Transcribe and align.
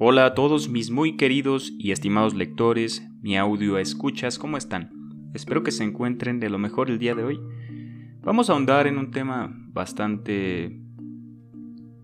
Hola 0.00 0.26
a 0.26 0.34
todos 0.34 0.68
mis 0.68 0.90
muy 0.90 1.16
queridos 1.16 1.72
y 1.76 1.90
estimados 1.90 2.34
lectores, 2.34 3.10
mi 3.20 3.36
audio 3.36 3.78
escuchas, 3.78 4.38
¿cómo 4.38 4.56
están? 4.56 4.90
Espero 5.34 5.62
que 5.62 5.70
se 5.70 5.84
encuentren 5.84 6.38
de 6.38 6.50
lo 6.50 6.58
mejor 6.58 6.88
el 6.88 6.98
día 6.98 7.14
de 7.16 7.24
hoy. 7.24 7.40
Vamos 8.22 8.48
a 8.48 8.52
ahondar 8.52 8.86
en 8.86 8.96
un 8.96 9.10
tema 9.10 9.52
bastante 9.72 10.80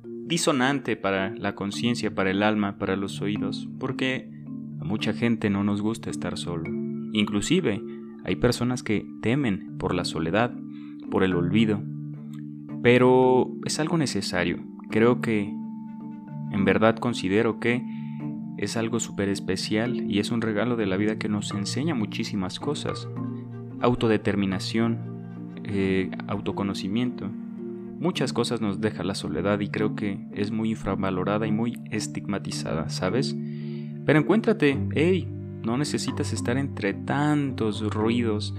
disonante 0.03 0.97
para 0.97 1.37
la 1.37 1.55
conciencia, 1.55 2.15
para 2.15 2.31
el 2.31 2.43
alma, 2.43 2.79
para 2.79 2.97
los 2.97 3.21
oídos, 3.21 3.69
porque 3.79 4.29
a 4.81 4.85
mucha 4.85 5.13
gente 5.13 5.49
no 5.51 5.63
nos 5.63 5.81
gusta 5.81 6.11
estar 6.11 6.37
solo. 6.37 6.69
Inclusive 7.13 7.81
hay 8.25 8.37
personas 8.37 8.83
que 8.83 9.07
temen 9.23 9.77
por 9.79 9.95
la 9.95 10.05
soledad, 10.05 10.53
por 11.11 11.25
el 11.25 11.35
olvido, 11.35 11.83
pero 12.83 13.51
es 13.65 13.81
algo 13.81 13.97
necesario. 13.97 14.59
Creo 14.91 15.21
que 15.21 15.53
en 16.53 16.65
verdad 16.65 16.97
considero 16.97 17.59
que 17.59 17.83
es 18.59 18.77
algo 18.77 19.01
súper 19.01 19.29
especial 19.29 20.11
y 20.11 20.21
es 20.21 20.31
un 20.31 20.41
regalo 20.41 20.77
de 20.77 20.87
la 20.87 20.97
vida 20.97 21.19
que 21.19 21.29
nos 21.29 21.53
enseña 21.53 21.95
muchísimas 21.95 22.61
cosas. 22.61 23.09
Autodeterminación, 23.81 24.99
eh, 25.65 26.11
autoconocimiento. 26.29 27.29
Muchas 27.99 28.33
cosas 28.33 28.61
nos 28.61 28.81
deja 28.81 29.03
la 29.03 29.15
soledad 29.15 29.61
y 29.61 29.69
creo 29.69 29.95
que 29.97 30.19
es 30.33 30.51
muy 30.51 30.71
infravalorada 30.71 31.47
y 31.47 31.53
muy 31.53 31.79
estigmatizada, 31.91 32.91
¿sabes? 32.91 33.35
Pero 34.05 34.19
encuéntrate, 34.19 34.79
hey, 34.95 35.27
no 35.65 35.79
necesitas 35.79 36.33
estar 36.33 36.59
entre 36.59 36.93
tantos 36.93 37.83
ruidos, 37.95 38.55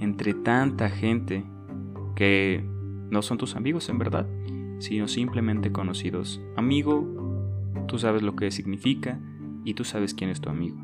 entre 0.00 0.34
tanta 0.34 0.88
gente 0.88 1.44
que 2.16 2.64
no 3.10 3.22
son 3.22 3.38
tus 3.38 3.54
amigos 3.54 3.88
en 3.88 3.98
verdad, 3.98 4.26
sino 4.80 5.06
simplemente 5.06 5.70
conocidos. 5.70 6.40
Amigo 6.56 7.16
tú 7.86 7.98
sabes 7.98 8.22
lo 8.22 8.36
que 8.36 8.50
significa 8.50 9.20
y 9.64 9.74
tú 9.74 9.84
sabes 9.84 10.14
quién 10.14 10.30
es 10.30 10.40
tu 10.40 10.50
amigo. 10.50 10.76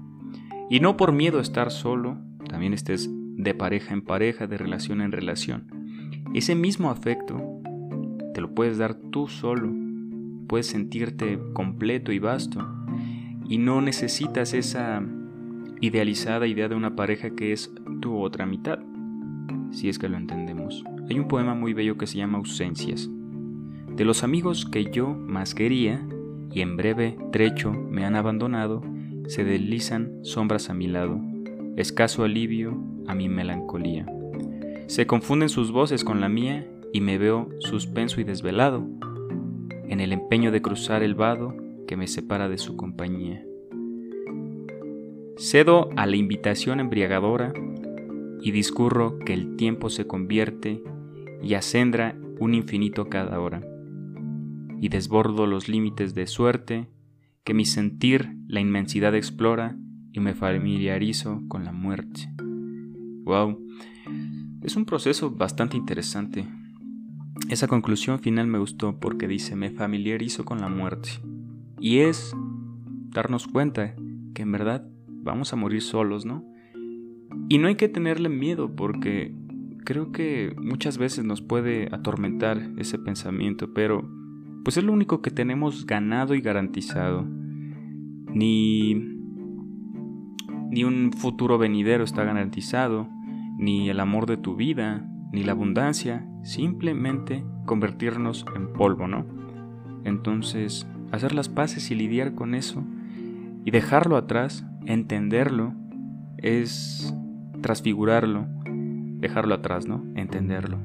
Y 0.70 0.80
no 0.80 0.96
por 0.96 1.12
miedo 1.12 1.38
a 1.38 1.42
estar 1.42 1.70
solo, 1.70 2.18
también 2.48 2.72
estés 2.72 3.10
de 3.12 3.54
pareja 3.54 3.92
en 3.92 4.02
pareja, 4.02 4.46
de 4.46 4.58
relación 4.58 5.00
en 5.00 5.12
relación. 5.12 5.66
Ese 6.34 6.54
mismo 6.54 6.90
afecto 6.90 7.60
te 8.34 8.40
lo 8.40 8.54
puedes 8.54 8.78
dar 8.78 8.94
tú 8.94 9.28
solo, 9.28 9.70
puedes 10.46 10.66
sentirte 10.66 11.38
completo 11.52 12.12
y 12.12 12.18
vasto 12.18 12.66
y 13.48 13.58
no 13.58 13.80
necesitas 13.80 14.54
esa 14.54 15.02
idealizada 15.80 16.46
idea 16.46 16.68
de 16.68 16.74
una 16.74 16.96
pareja 16.96 17.30
que 17.30 17.52
es 17.52 17.72
tu 18.00 18.18
otra 18.18 18.46
mitad, 18.46 18.78
si 19.70 19.88
es 19.88 19.98
que 19.98 20.08
lo 20.08 20.16
entendemos. 20.16 20.84
Hay 21.12 21.18
un 21.18 21.28
poema 21.28 21.54
muy 21.54 21.74
bello 21.74 21.98
que 21.98 22.06
se 22.06 22.16
llama 22.16 22.38
Ausencias. 22.38 23.10
De 23.94 24.06
los 24.06 24.24
amigos 24.24 24.64
que 24.64 24.90
yo 24.90 25.08
más 25.08 25.54
quería, 25.54 26.00
y 26.50 26.62
en 26.62 26.78
breve 26.78 27.18
trecho 27.30 27.70
me 27.70 28.06
han 28.06 28.16
abandonado, 28.16 28.80
se 29.26 29.44
deslizan 29.44 30.24
sombras 30.24 30.70
a 30.70 30.72
mi 30.72 30.86
lado, 30.86 31.20
escaso 31.76 32.24
alivio 32.24 32.82
a 33.06 33.14
mi 33.14 33.28
melancolía. 33.28 34.06
Se 34.86 35.06
confunden 35.06 35.50
sus 35.50 35.70
voces 35.70 36.02
con 36.02 36.22
la 36.22 36.30
mía 36.30 36.66
y 36.94 37.02
me 37.02 37.18
veo 37.18 37.50
suspenso 37.58 38.22
y 38.22 38.24
desvelado, 38.24 38.82
en 39.86 40.00
el 40.00 40.14
empeño 40.14 40.50
de 40.50 40.62
cruzar 40.62 41.02
el 41.02 41.14
vado 41.14 41.54
que 41.86 41.98
me 41.98 42.06
separa 42.06 42.48
de 42.48 42.56
su 42.56 42.74
compañía. 42.74 43.44
Cedo 45.36 45.90
a 45.94 46.06
la 46.06 46.16
invitación 46.16 46.80
embriagadora 46.80 47.52
y 48.40 48.50
discurro 48.50 49.18
que 49.18 49.34
el 49.34 49.56
tiempo 49.56 49.90
se 49.90 50.06
convierte 50.06 50.82
y 51.42 51.54
acendra 51.54 52.16
un 52.38 52.54
infinito 52.54 53.08
cada 53.08 53.40
hora 53.40 53.62
y 54.82 54.88
desbordo 54.88 55.46
los 55.46 55.68
límites 55.68 56.12
de 56.12 56.26
suerte, 56.26 56.88
que 57.44 57.54
mi 57.54 57.64
sentir 57.64 58.36
la 58.48 58.58
inmensidad 58.58 59.14
explora 59.14 59.76
y 60.12 60.18
me 60.18 60.34
familiarizo 60.34 61.40
con 61.46 61.64
la 61.64 61.70
muerte. 61.70 62.28
Wow, 63.22 63.64
es 64.62 64.74
un 64.74 64.84
proceso 64.84 65.30
bastante 65.30 65.76
interesante. 65.76 66.48
Esa 67.48 67.68
conclusión 67.68 68.18
final 68.18 68.48
me 68.48 68.58
gustó 68.58 68.98
porque 68.98 69.28
dice 69.28 69.54
me 69.54 69.70
familiarizo 69.70 70.44
con 70.44 70.60
la 70.60 70.68
muerte. 70.68 71.10
Y 71.78 71.98
es 71.98 72.34
darnos 73.10 73.46
cuenta 73.46 73.94
que 74.34 74.42
en 74.42 74.50
verdad 74.50 74.84
vamos 75.06 75.52
a 75.52 75.56
morir 75.56 75.82
solos, 75.82 76.26
¿no? 76.26 76.44
Y 77.48 77.58
no 77.58 77.68
hay 77.68 77.76
que 77.76 77.88
tenerle 77.88 78.28
miedo 78.28 78.74
porque 78.74 79.32
creo 79.84 80.12
que 80.12 80.54
muchas 80.60 80.98
veces 80.98 81.24
nos 81.24 81.42
puede 81.42 81.88
atormentar 81.92 82.70
ese 82.76 82.98
pensamiento, 82.98 83.72
pero 83.74 84.08
pues 84.64 84.76
es 84.76 84.84
lo 84.84 84.92
único 84.92 85.22
que 85.22 85.30
tenemos 85.30 85.86
ganado 85.86 86.34
y 86.34 86.40
garantizado. 86.40 87.26
Ni, 88.34 88.94
ni 90.70 90.84
un 90.84 91.12
futuro 91.12 91.58
venidero 91.58 92.04
está 92.04 92.24
garantizado, 92.24 93.08
ni 93.58 93.90
el 93.90 94.00
amor 94.00 94.26
de 94.26 94.36
tu 94.36 94.56
vida, 94.56 95.06
ni 95.32 95.42
la 95.42 95.52
abundancia, 95.52 96.26
simplemente 96.42 97.44
convertirnos 97.66 98.46
en 98.56 98.72
polvo, 98.72 99.06
¿no? 99.08 99.26
Entonces, 100.04 100.86
hacer 101.10 101.34
las 101.34 101.48
paces 101.48 101.90
y 101.90 101.94
lidiar 101.94 102.34
con 102.34 102.54
eso 102.54 102.84
y 103.64 103.70
dejarlo 103.70 104.16
atrás, 104.16 104.66
entenderlo, 104.86 105.74
es 106.38 107.14
transfigurarlo, 107.60 108.46
dejarlo 109.22 109.54
atrás, 109.54 109.86
¿no? 109.86 110.04
Entenderlo. 110.16 110.78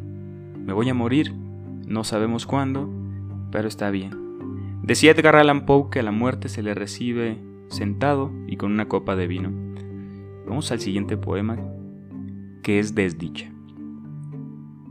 Me 0.66 0.72
voy 0.72 0.88
a 0.88 0.94
morir, 0.94 1.34
no 1.88 2.06
sabemos 2.06 2.46
cuándo, 2.46 2.90
pero 3.52 3.68
está 3.68 3.90
bien. 3.90 4.12
Decía 4.84 5.12
Edgar 5.12 5.36
Allan 5.36 5.66
Poe 5.66 5.90
que 5.92 6.00
a 6.00 6.04
la 6.04 6.12
muerte 6.12 6.48
se 6.48 6.64
le 6.64 6.74
recibe 6.74 7.38
sentado 7.68 8.32
y 8.48 8.56
con 8.56 8.72
una 8.72 8.88
copa 8.88 9.16
de 9.16 9.28
vino. 9.28 9.52
Vamos 10.48 10.72
al 10.72 10.80
siguiente 10.80 11.18
poema, 11.18 11.58
que 12.64 12.80
es 12.80 12.96
Desdicha. 12.96 13.52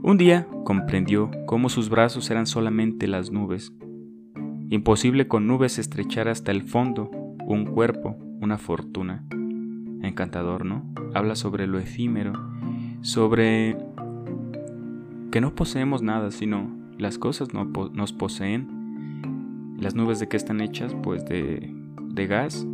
Un 0.02 0.18
día 0.18 0.46
comprendió 0.64 1.30
cómo 1.46 1.68
sus 1.68 1.88
brazos 1.88 2.30
eran 2.30 2.46
solamente 2.46 3.06
las 3.06 3.30
nubes. 3.30 3.72
Imposible 4.68 5.28
con 5.28 5.46
nubes 5.46 5.78
estrechar 5.78 6.28
hasta 6.28 6.50
el 6.50 6.62
fondo 6.62 7.10
un 7.46 7.64
cuerpo, 7.64 8.16
una 8.40 8.58
fortuna. 8.58 9.24
Encantador, 10.02 10.64
¿no? 10.64 10.84
Habla 11.14 11.36
sobre 11.36 11.66
lo 11.66 11.78
efímero, 11.78 12.32
sobre 13.02 13.76
que 15.30 15.40
no 15.40 15.54
poseemos 15.54 16.02
nada, 16.02 16.30
sino 16.30 16.70
las 16.98 17.18
cosas 17.18 17.52
no 17.52 17.64
nos 17.92 18.12
poseen. 18.12 19.76
Las 19.78 19.94
nubes 19.94 20.18
de 20.18 20.28
qué 20.28 20.36
están 20.36 20.60
hechas? 20.60 20.94
Pues 21.02 21.24
de, 21.26 21.74
de 22.00 22.26
gas. 22.26 22.66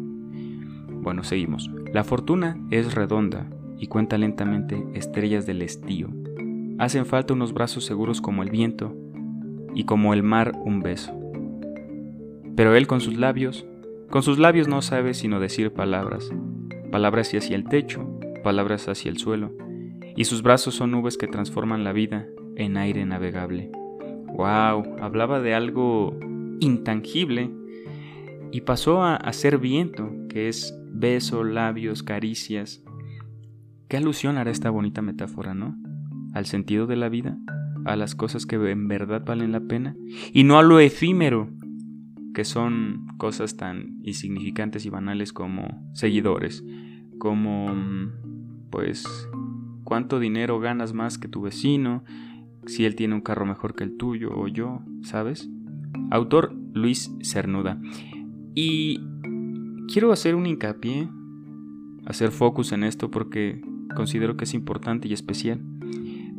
Bueno, 1.03 1.25
seguimos. 1.25 1.71
La 1.93 2.05
fortuna 2.05 2.57
es 2.71 2.95
redonda 2.95 3.47
y 3.79 3.89
cuenta 3.89 4.17
lentamente 4.17 4.87
estrellas 4.95 5.45
del 5.47 5.63
estío. 5.63 6.09
Hacen 6.79 7.05
falta 7.05 7.35
unos 7.35 7.53
brazos 7.53 7.85
seguros 7.85 8.21
como 8.21 8.43
el 8.43 8.51
viento 8.51 8.97
y 9.75 9.85
como 9.85 10.15
el 10.15 10.23
mar 10.23 10.53
un 10.65 10.81
beso. 10.81 11.13
Pero 12.55 12.77
él 12.77 12.87
con 12.87 13.01
sus 13.01 13.17
labios, 13.17 13.67
con 14.11 14.23
sus 14.23 14.39
labios 14.39 14.69
no 14.69 14.83
sabe 14.83 15.15
sino 15.15 15.41
decir 15.41 15.73
palabras, 15.73 16.31
palabras 16.91 17.33
hacia 17.35 17.57
el 17.57 17.65
techo, 17.65 18.07
palabras 18.45 18.89
hacia 18.89 19.11
el 19.11 19.19
suelo, 19.19 19.53
y 20.17 20.25
sus 20.25 20.43
brazos 20.43 20.75
son 20.75 20.91
nubes 20.91 21.17
que 21.17 21.27
transforman 21.27 21.85
la 21.85 21.93
vida 21.93 22.27
en 22.57 22.77
aire 22.77 23.05
navegable. 23.07 23.71
Wow, 24.35 24.97
hablaba 25.01 25.41
de 25.41 25.55
algo 25.55 26.19
intangible 26.61 27.51
y 28.51 28.63
pasó 28.63 29.03
a, 29.03 29.33
ser 29.33 29.59
viento, 29.59 30.11
que 30.29 30.49
es 30.49 30.75
beso, 30.91 31.45
labios, 31.45 32.03
caricias. 32.03 32.83
¿Qué 33.89 33.97
alusión 33.97 34.37
hará 34.37 34.51
esta 34.51 34.71
bonita 34.71 35.03
metáfora, 35.03 35.55
no? 35.55 35.77
Al 36.35 36.47
sentido 36.47 36.87
de 36.87 36.97
la 36.97 37.09
vida, 37.09 37.37
a 37.85 37.97
las 37.97 38.15
cosas 38.15 38.47
que 38.47 38.57
en 38.57 38.89
verdad 38.89 39.23
valen 39.25 39.53
la 39.53 39.61
pena 39.61 39.97
y 40.33 40.45
no 40.45 40.59
a 40.59 40.63
lo 40.63 40.81
efímero, 40.81 41.49
que 42.35 42.45
son 42.45 43.07
cosas 43.19 43.57
tan 43.57 43.99
insignificantes 44.03 44.87
y 44.87 44.91
banales 44.91 45.33
como 45.33 45.91
seguidores, 45.95 46.65
como 47.19 47.75
pues 48.71 49.29
cuánto 49.93 50.21
dinero 50.21 50.59
ganas 50.59 50.95
más 50.95 51.19
que 51.19 51.29
tu 51.29 51.43
vecino, 51.43 52.03
si 52.65 52.87
él 52.87 52.97
tiene 52.97 53.15
un 53.15 53.21
carro 53.21 53.45
mejor 53.45 53.75
que 53.75 53.85
el 53.85 53.99
tuyo 53.99 54.31
o 54.35 54.49
yo, 54.49 54.81
¿sabes? 55.03 55.51
Autor 56.11 56.55
Luis 56.73 57.15
Cernuda. 57.23 57.79
Y 58.55 59.03
quiero 59.93 60.11
hacer 60.11 60.35
un 60.35 60.47
hincapié, 60.47 61.11
hacer 62.07 62.31
focus 62.31 62.73
en 62.73 62.85
esto 62.85 63.11
porque 63.11 63.61
considero 63.95 64.39
que 64.39 64.45
es 64.45 64.55
importante 64.55 65.09
y 65.09 65.13
especial. 65.13 65.61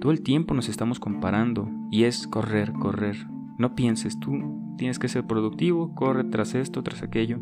Todo 0.02 0.12
el 0.12 0.24
tiempo 0.24 0.56
nos 0.56 0.68
estamos 0.68 1.00
comparando 1.00 1.70
y 1.92 2.06
es 2.06 2.26
correr, 2.26 2.74
correr. 2.74 3.28
No 3.60 3.76
pienses, 3.76 4.20
tú 4.20 4.76
tienes 4.80 4.98
que 4.98 5.10
ser 5.10 5.28
productivo, 5.28 5.94
corre 5.94 6.24
tras 6.24 6.56
esto, 6.56 6.82
tras 6.82 7.04
aquello, 7.04 7.38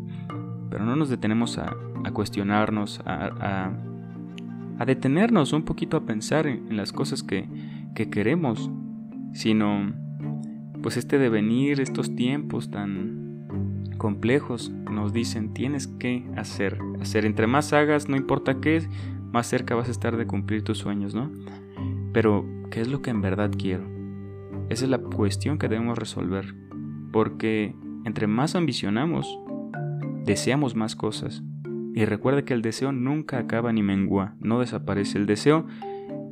pero 0.68 0.84
no 0.84 0.94
nos 0.94 1.08
detenemos 1.08 1.56
a, 1.56 1.74
cuestionarnos, 2.12 3.00
a, 3.06 3.72
detenernos 4.84 5.52
un 5.52 5.62
poquito 5.62 5.96
a 5.96 6.04
pensar 6.04 6.46
en 6.46 6.76
las 6.76 6.92
cosas 6.92 7.22
que, 7.22 7.48
que 7.94 8.10
queremos 8.10 8.70
sino 9.32 9.92
pues 10.82 10.96
este 10.96 11.18
devenir, 11.18 11.80
estos 11.80 12.14
tiempos 12.14 12.70
tan 12.70 13.46
complejos 13.98 14.70
nos 14.70 15.12
dicen 15.12 15.54
tienes 15.54 15.86
que 15.86 16.26
hacer, 16.36 16.78
hacer. 17.00 17.24
Entre 17.24 17.46
más 17.46 17.72
hagas, 17.72 18.08
no 18.08 18.16
importa 18.16 18.60
qué, 18.60 18.82
más 19.32 19.46
cerca 19.46 19.74
vas 19.74 19.88
a 19.88 19.92
estar 19.92 20.16
de 20.16 20.26
cumplir 20.26 20.64
tus 20.64 20.78
sueños, 20.78 21.14
¿no? 21.14 21.30
Pero, 22.12 22.44
¿qué 22.70 22.80
es 22.80 22.88
lo 22.88 23.00
que 23.00 23.10
en 23.10 23.22
verdad 23.22 23.50
quiero? 23.56 23.84
Esa 24.68 24.84
es 24.84 24.90
la 24.90 24.98
cuestión 24.98 25.58
que 25.58 25.68
debemos 25.68 25.98
resolver. 25.98 26.54
Porque 27.12 27.74
entre 28.04 28.26
más 28.26 28.54
ambicionamos, 28.54 29.38
deseamos 30.24 30.74
más 30.74 30.96
cosas. 30.96 31.42
Y 31.94 32.04
recuerda 32.04 32.44
que 32.44 32.54
el 32.54 32.62
deseo 32.62 32.92
nunca 32.92 33.38
acaba 33.38 33.72
ni 33.72 33.82
mengua, 33.82 34.34
no 34.40 34.60
desaparece. 34.60 35.18
El 35.18 35.26
deseo, 35.26 35.66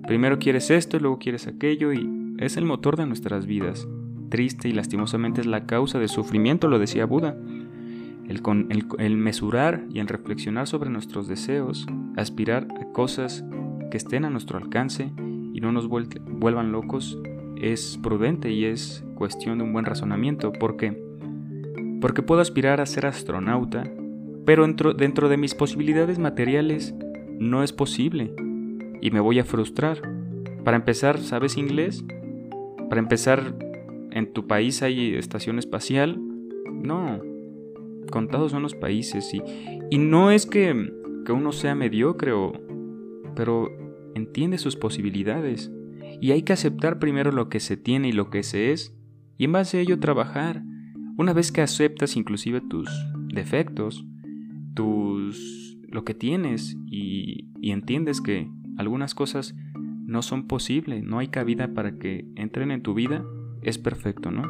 primero 0.07 0.39
quieres 0.39 0.71
esto 0.71 0.97
y 0.97 1.01
luego 1.01 1.19
quieres 1.19 1.47
aquello 1.47 1.93
y 1.93 2.09
es 2.39 2.57
el 2.57 2.65
motor 2.65 2.97
de 2.97 3.07
nuestras 3.07 3.47
vidas. 3.47 3.87
Triste 4.31 4.69
y 4.69 4.73
lastimosamente 4.73 5.41
es 5.43 5.47
la 5.47 5.67
causa 5.67 5.99
de 5.99 6.09
sufrimiento, 6.09 6.69
lo 6.69 6.79
decía 6.79 7.05
Buda. 7.05 7.37
El, 8.27 8.87
el, 8.99 9.17
mesurar 9.17 9.85
y 9.91 9.99
en 9.99 10.07
reflexionar 10.07 10.69
sobre 10.69 10.89
nuestros 10.89 11.27
deseos, 11.27 11.87
aspirar 12.17 12.69
a 12.81 12.93
cosas 12.93 13.45
que 13.91 13.97
estén 13.97 14.25
a 14.25 14.31
nuestro 14.31 14.56
alcance 14.56 15.13
y 15.53 15.61
no 15.61 15.73
nos 15.73 15.89
vuelvan 15.89 16.71
locos, 16.71 17.19
es 17.61 17.99
prudente 18.01 18.53
y 18.53 18.65
es 18.65 19.05
cuestión 19.17 19.59
de 19.59 19.65
un 19.65 19.73
buen 19.73 19.85
razonamiento. 19.85 20.53
¿Por 20.53 20.77
qué? 20.77 20.97
Porque 22.01 22.23
puedo 22.23 22.41
aspirar 22.41 22.81
a 22.81 22.87
ser 22.87 23.05
astronauta, 23.05 23.85
pero 24.45 24.65
dentro, 24.65 24.95
dentro 24.95 25.29
de 25.29 25.37
mis 25.37 25.55
posibilidades 25.55 26.19
materiales 26.19 26.95
no 27.39 27.63
es 27.63 27.73
posible 27.73 28.35
y 29.01 29.11
me 29.11 29.21
voy 29.21 29.39
a 29.39 29.45
frustrar. 29.45 30.01
Para 30.65 30.77
empezar, 30.77 31.19
¿sabes 31.19 31.57
inglés? 31.57 32.05
Para 32.89 33.01
empezar, 33.01 33.57
¿en 34.11 34.33
tu 34.33 34.47
país 34.47 34.83
hay 34.83 35.15
estación 35.15 35.59
espacial? 35.59 36.21
No, 36.71 37.21
contados 38.11 38.53
son 38.53 38.63
los 38.63 38.75
países 38.75 39.33
y, 39.33 39.43
y 39.91 39.99
no 39.99 40.31
es 40.31 40.47
que, 40.47 40.93
que 41.25 41.33
uno 41.33 41.53
sea 41.53 41.75
mediocre, 41.75 42.33
pero 43.35 43.69
entiende 44.15 44.59
sus 44.59 44.77
posibilidades 44.77 45.71
y 46.21 46.33
hay 46.33 46.43
que 46.43 46.53
aceptar 46.53 46.99
primero 46.99 47.33
lo 47.33 47.49
que 47.49 47.61
se 47.61 47.77
tiene 47.77 48.09
y 48.09 48.13
lo 48.13 48.31
que 48.31 48.43
se 48.43 48.73
es 48.73 48.95
y 49.39 49.45
en 49.45 49.53
base 49.53 49.79
a 49.79 49.81
ello 49.81 49.99
trabajar. 49.99 50.63
Una 51.17 51.33
vez 51.33 51.53
que 51.53 51.63
aceptas 51.63 52.17
inclusive 52.17 52.61
tus 52.61 52.89
defectos, 53.29 54.05
tus 54.75 55.78
lo 55.88 56.05
que 56.05 56.14
tienes 56.14 56.76
y, 56.87 57.49
y 57.61 57.72
entiendes 57.72 58.20
que 58.20 58.49
algunas 58.76 59.14
cosas 59.14 59.55
no 60.06 60.22
son 60.22 60.46
posibles, 60.46 61.02
no 61.02 61.19
hay 61.19 61.28
cabida 61.28 61.75
para 61.75 61.99
que 61.99 62.26
entren 62.37 62.70
en 62.70 62.82
tu 62.82 62.94
vida, 62.94 63.25
es 63.62 63.78
perfecto, 63.78 64.31
¿no? 64.31 64.43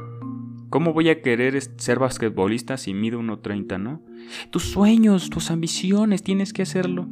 ¿Cómo 0.71 0.93
voy 0.93 1.09
a 1.09 1.21
querer 1.21 1.61
ser 1.61 1.99
basquetbolista 1.99 2.77
si 2.77 2.95
mido 2.95 3.21
1.30, 3.21 3.81
no? 3.81 4.03
Tus 4.51 4.63
sueños, 4.63 5.29
tus 5.29 5.51
ambiciones, 5.51 6.23
tienes 6.23 6.53
que 6.53 6.63
hacerlo. 6.63 7.09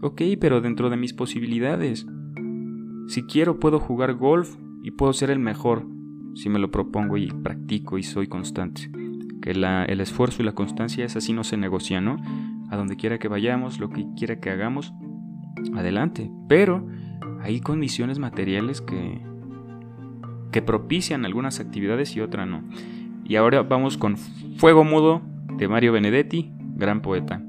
Ok, 0.00 0.22
pero 0.40 0.60
dentro 0.60 0.90
de 0.90 0.96
mis 0.96 1.12
posibilidades. 1.12 2.06
Si 3.08 3.24
quiero 3.24 3.58
puedo 3.58 3.80
jugar 3.80 4.14
golf 4.14 4.56
y 4.84 4.92
puedo 4.92 5.12
ser 5.12 5.30
el 5.30 5.40
mejor 5.40 5.86
si 6.34 6.48
me 6.48 6.58
lo 6.58 6.70
propongo 6.70 7.16
y 7.16 7.26
practico 7.26 7.98
y 7.98 8.04
soy 8.04 8.28
constante. 8.28 8.90
Que 9.44 9.50
el 9.50 10.00
esfuerzo 10.00 10.40
y 10.40 10.46
la 10.46 10.52
constancia 10.52 11.04
es 11.04 11.16
así 11.16 11.34
no 11.34 11.44
se 11.44 11.58
negocia, 11.58 12.00
¿no? 12.00 12.16
A 12.70 12.76
donde 12.78 12.96
quiera 12.96 13.18
que 13.18 13.28
vayamos, 13.28 13.78
lo 13.78 13.90
que 13.90 14.06
quiera 14.16 14.40
que 14.40 14.48
hagamos, 14.48 14.94
adelante. 15.76 16.30
Pero 16.48 16.86
hay 17.42 17.60
condiciones 17.60 18.18
materiales 18.18 18.80
que, 18.80 19.20
que 20.50 20.62
propician 20.62 21.26
algunas 21.26 21.60
actividades 21.60 22.16
y 22.16 22.22
otras 22.22 22.48
no. 22.48 22.64
Y 23.26 23.36
ahora 23.36 23.62
vamos 23.62 23.98
con 23.98 24.16
Fuego 24.16 24.82
Mudo 24.82 25.20
de 25.58 25.68
Mario 25.68 25.92
Benedetti, 25.92 26.50
gran 26.76 27.02
poeta. 27.02 27.42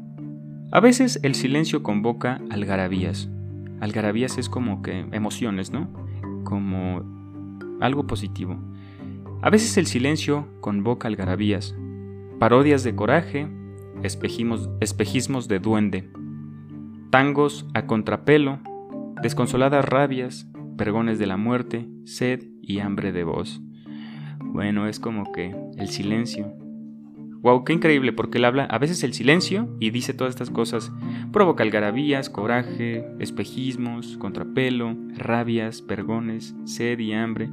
A 0.72 0.82
veces 0.82 1.22
el 1.24 1.34
silencio 1.34 1.82
convoca 1.82 2.42
algarabías 2.50 3.30
Algarabías 3.82 4.38
es 4.38 4.50
como 4.50 4.82
que 4.82 5.06
emociones, 5.12 5.72
¿no? 5.72 5.90
Como 6.44 7.04
algo 7.82 8.08
positivo. 8.08 8.58
A 9.42 9.50
veces 9.50 9.78
el 9.78 9.86
silencio 9.86 10.48
convoca 10.62 11.08
algarabías, 11.08 11.76
parodias 12.40 12.84
de 12.84 12.96
coraje, 12.96 13.48
espejismos 14.04 15.48
de 15.48 15.60
duende, 15.60 16.10
tangos 17.10 17.66
a 17.74 17.86
contrapelo, 17.86 18.60
desconsoladas 19.22 19.86
rabias, 19.86 20.50
pergones 20.78 21.20
de 21.20 21.28
la 21.28 21.38
muerte, 21.38 21.88
sed 22.04 22.44
y 22.62 22.80
hambre 22.80 23.12
de 23.12 23.24
voz. 23.24 23.62
Bueno, 24.40 24.88
es 24.88 25.00
como 25.00 25.32
que 25.32 25.56
el 25.78 25.88
silencio 25.90 26.54
Wow, 27.46 27.64
qué 27.64 27.74
increíble, 27.74 28.12
porque 28.12 28.40
él 28.40 28.46
habla 28.46 28.64
a 28.64 28.80
veces 28.80 29.04
el 29.04 29.14
silencio 29.14 29.70
y 29.80 29.92
dice 29.92 30.16
todas 30.16 30.32
estas 30.32 30.50
cosas. 30.50 30.92
Provoca 31.32 31.62
algarabías, 31.62 32.28
coraje, 32.28 33.06
espejismos, 33.20 34.18
contrapelo, 34.18 34.98
rabias, 35.16 35.84
pergones, 35.84 36.56
sed 36.64 36.98
y 36.98 37.14
hambre. 37.14 37.52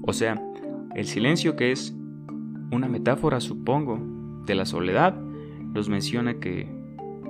O 0.00 0.14
sea, 0.14 0.42
el 0.94 1.04
silencio 1.04 1.54
que 1.54 1.70
es 1.70 1.94
una 2.72 2.88
metáfora, 2.88 3.40
supongo, 3.40 4.00
de 4.46 4.54
la 4.54 4.64
soledad, 4.64 5.14
nos 5.74 5.88
menciona 5.88 6.40
que 6.40 6.68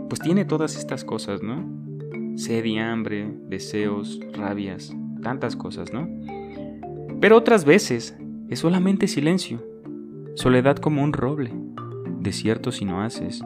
pues 0.08 0.20
tiene 0.20 0.44
todas 0.44 0.76
estas 0.76 1.04
cosas, 1.04 1.42
¿no? 1.42 1.64
Sed 2.36 2.64
y 2.64 2.78
hambre, 2.78 3.34
deseos, 3.48 4.20
rabias, 4.34 4.94
tantas 5.22 5.56
cosas, 5.56 5.92
¿no? 5.92 6.08
Pero 7.20 7.36
otras 7.36 7.64
veces 7.64 8.16
es 8.48 8.58
solamente 8.60 9.08
silencio, 9.08 9.62
soledad 10.34 10.76
como 10.76 11.02
un 11.02 11.12
roble 11.12 11.52
desierto 12.20 12.72
si 12.72 12.84
no 12.84 13.02
haces. 13.02 13.42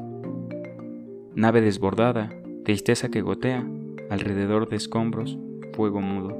Nave 1.34 1.60
desbordada, 1.60 2.32
tristeza 2.64 3.10
que 3.10 3.22
gotea, 3.22 3.66
alrededor 4.10 4.68
de 4.68 4.76
escombros, 4.76 5.38
fuego 5.72 6.00
mudo. 6.00 6.36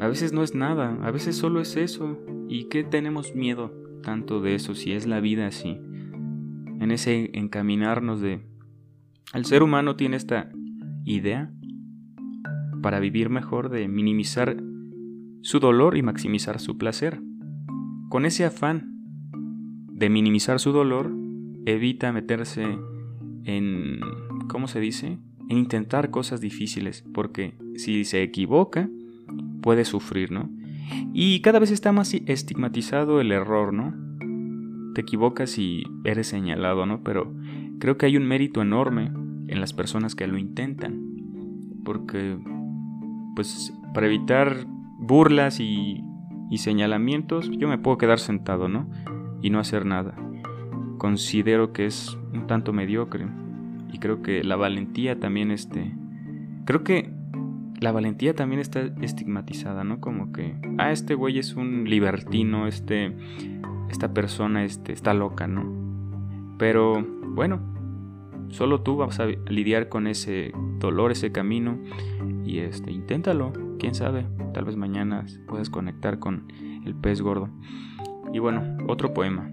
A 0.00 0.06
veces 0.06 0.32
no 0.32 0.42
es 0.42 0.54
nada, 0.54 0.96
a 1.02 1.10
veces 1.10 1.36
solo 1.36 1.60
es 1.60 1.76
eso. 1.76 2.16
¿Y 2.48 2.64
qué 2.64 2.84
tenemos 2.84 3.34
miedo 3.34 3.72
tanto 4.02 4.40
de 4.40 4.54
eso 4.54 4.74
si 4.74 4.92
es 4.92 5.06
la 5.06 5.20
vida 5.20 5.48
así? 5.48 5.80
En 6.80 6.90
ese 6.90 7.30
encaminarnos 7.34 8.20
de... 8.20 8.46
El 9.34 9.44
ser 9.44 9.62
humano 9.62 9.96
tiene 9.96 10.16
esta 10.16 10.50
idea 11.04 11.50
para 12.82 13.00
vivir 13.00 13.28
mejor 13.30 13.68
de 13.68 13.88
minimizar 13.88 14.56
su 15.42 15.60
dolor 15.60 15.96
y 15.96 16.02
maximizar 16.02 16.60
su 16.60 16.78
placer. 16.78 17.20
Con 18.08 18.24
ese 18.24 18.44
afán 18.44 18.98
de 19.92 20.08
minimizar 20.08 20.60
su 20.60 20.72
dolor, 20.72 21.12
evita 21.66 22.12
meterse 22.12 22.78
en, 23.44 24.00
¿cómo 24.48 24.68
se 24.68 24.80
dice? 24.80 25.18
En 25.48 25.58
intentar 25.58 26.10
cosas 26.10 26.40
difíciles, 26.40 27.04
porque 27.12 27.54
si 27.76 28.04
se 28.04 28.22
equivoca, 28.22 28.88
puede 29.60 29.84
sufrir, 29.84 30.30
¿no? 30.30 30.50
Y 31.12 31.40
cada 31.40 31.58
vez 31.58 31.70
está 31.70 31.92
más 31.92 32.14
estigmatizado 32.14 33.20
el 33.20 33.32
error, 33.32 33.72
¿no? 33.72 33.94
Te 34.98 35.02
equivocas 35.02 35.58
y 35.58 35.84
eres 36.02 36.26
señalado, 36.26 36.84
¿no? 36.84 37.04
Pero 37.04 37.32
creo 37.78 37.96
que 37.96 38.06
hay 38.06 38.16
un 38.16 38.26
mérito 38.26 38.62
enorme 38.62 39.12
en 39.46 39.60
las 39.60 39.72
personas 39.72 40.16
que 40.16 40.26
lo 40.26 40.38
intentan, 40.38 41.00
porque, 41.84 42.36
pues, 43.36 43.72
para 43.94 44.08
evitar 44.08 44.66
burlas 44.98 45.60
y, 45.60 46.02
y 46.50 46.58
señalamientos, 46.58 47.48
yo 47.52 47.68
me 47.68 47.78
puedo 47.78 47.96
quedar 47.96 48.18
sentado, 48.18 48.68
¿no? 48.68 48.90
Y 49.40 49.50
no 49.50 49.60
hacer 49.60 49.86
nada 49.86 50.16
considero 50.98 51.72
que 51.72 51.86
es 51.86 52.18
un 52.34 52.46
tanto 52.46 52.72
mediocre. 52.72 53.26
Y 53.92 53.98
creo 53.98 54.20
que 54.20 54.44
la 54.44 54.56
valentía 54.56 55.18
también 55.18 55.52
este 55.52 55.94
creo 56.66 56.82
que 56.82 57.10
la 57.80 57.92
valentía 57.92 58.34
también 58.34 58.60
está 58.60 58.80
estigmatizada, 59.00 59.84
¿no? 59.84 60.00
Como 60.00 60.32
que 60.32 60.56
ah, 60.76 60.90
este 60.90 61.14
güey 61.14 61.38
es 61.38 61.54
un 61.54 61.88
libertino, 61.88 62.66
este 62.66 63.14
esta 63.90 64.12
persona 64.12 64.64
este 64.64 64.92
está 64.92 65.14
loca, 65.14 65.46
¿no? 65.46 66.56
Pero 66.58 67.04
bueno, 67.34 67.60
solo 68.48 68.82
tú 68.82 68.96
vas 68.96 69.20
a 69.20 69.26
lidiar 69.26 69.88
con 69.88 70.06
ese 70.06 70.52
dolor, 70.78 71.12
ese 71.12 71.32
camino 71.32 71.78
y 72.44 72.58
este 72.58 72.92
inténtalo, 72.92 73.52
quién 73.78 73.94
sabe, 73.94 74.26
tal 74.52 74.64
vez 74.64 74.76
mañana 74.76 75.24
puedas 75.46 75.70
conectar 75.70 76.18
con 76.18 76.48
el 76.84 76.94
pez 76.94 77.20
gordo. 77.22 77.48
Y 78.32 78.38
bueno, 78.38 78.62
otro 78.88 79.14
poema. 79.14 79.50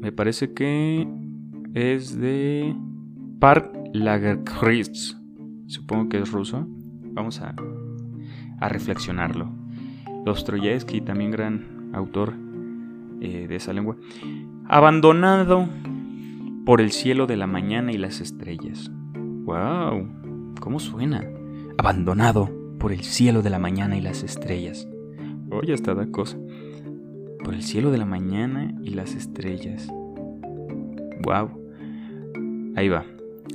Me 0.00 0.12
parece 0.12 0.52
que 0.52 1.08
es 1.74 2.18
de 2.18 2.74
Park 3.40 3.72
Lagerkrits. 3.92 5.20
Supongo 5.66 6.08
que 6.08 6.18
es 6.18 6.30
ruso. 6.30 6.66
Vamos 7.12 7.40
a, 7.40 7.54
a 8.60 8.68
reflexionarlo. 8.68 9.50
Dostoyevsky, 10.24 11.00
también 11.00 11.30
gran 11.30 11.90
autor 11.94 12.45
eh, 13.20 13.46
de 13.48 13.56
esa 13.56 13.72
lengua. 13.72 13.96
Abandonado 14.68 15.68
por 16.64 16.80
el 16.80 16.90
cielo 16.90 17.26
de 17.26 17.36
la 17.36 17.46
mañana 17.46 17.92
y 17.92 17.98
las 17.98 18.20
estrellas. 18.20 18.90
¡Wow! 19.14 20.54
¿Cómo 20.60 20.80
suena? 20.80 21.24
Abandonado 21.78 22.50
por 22.78 22.92
el 22.92 23.02
cielo 23.02 23.42
de 23.42 23.50
la 23.50 23.58
mañana 23.58 23.96
y 23.96 24.00
las 24.00 24.22
estrellas. 24.22 24.88
Oye, 25.50 25.72
hasta 25.72 25.94
da 25.94 26.10
cosa. 26.10 26.36
Por 27.44 27.54
el 27.54 27.62
cielo 27.62 27.90
de 27.90 27.98
la 27.98 28.04
mañana 28.04 28.74
y 28.82 28.90
las 28.90 29.14
estrellas. 29.14 29.88
Wow. 31.22 31.50
Ahí 32.74 32.88
va. 32.88 33.04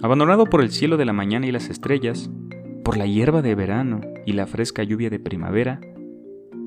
Abandonado 0.02 0.46
por 0.46 0.62
el 0.62 0.72
cielo 0.72 0.98
de 0.98 1.06
la 1.06 1.14
mañana 1.14 1.46
y 1.48 1.52
las 1.52 1.70
estrellas, 1.70 2.32
por 2.84 2.98
la 2.98 3.06
hierba 3.06 3.42
de 3.42 3.56
verano 3.56 4.02
y 4.26 4.34
la 4.34 4.48
fresca 4.48 4.84
lluvia 4.84 5.10
de 5.10 5.20
primavera, 5.20 5.82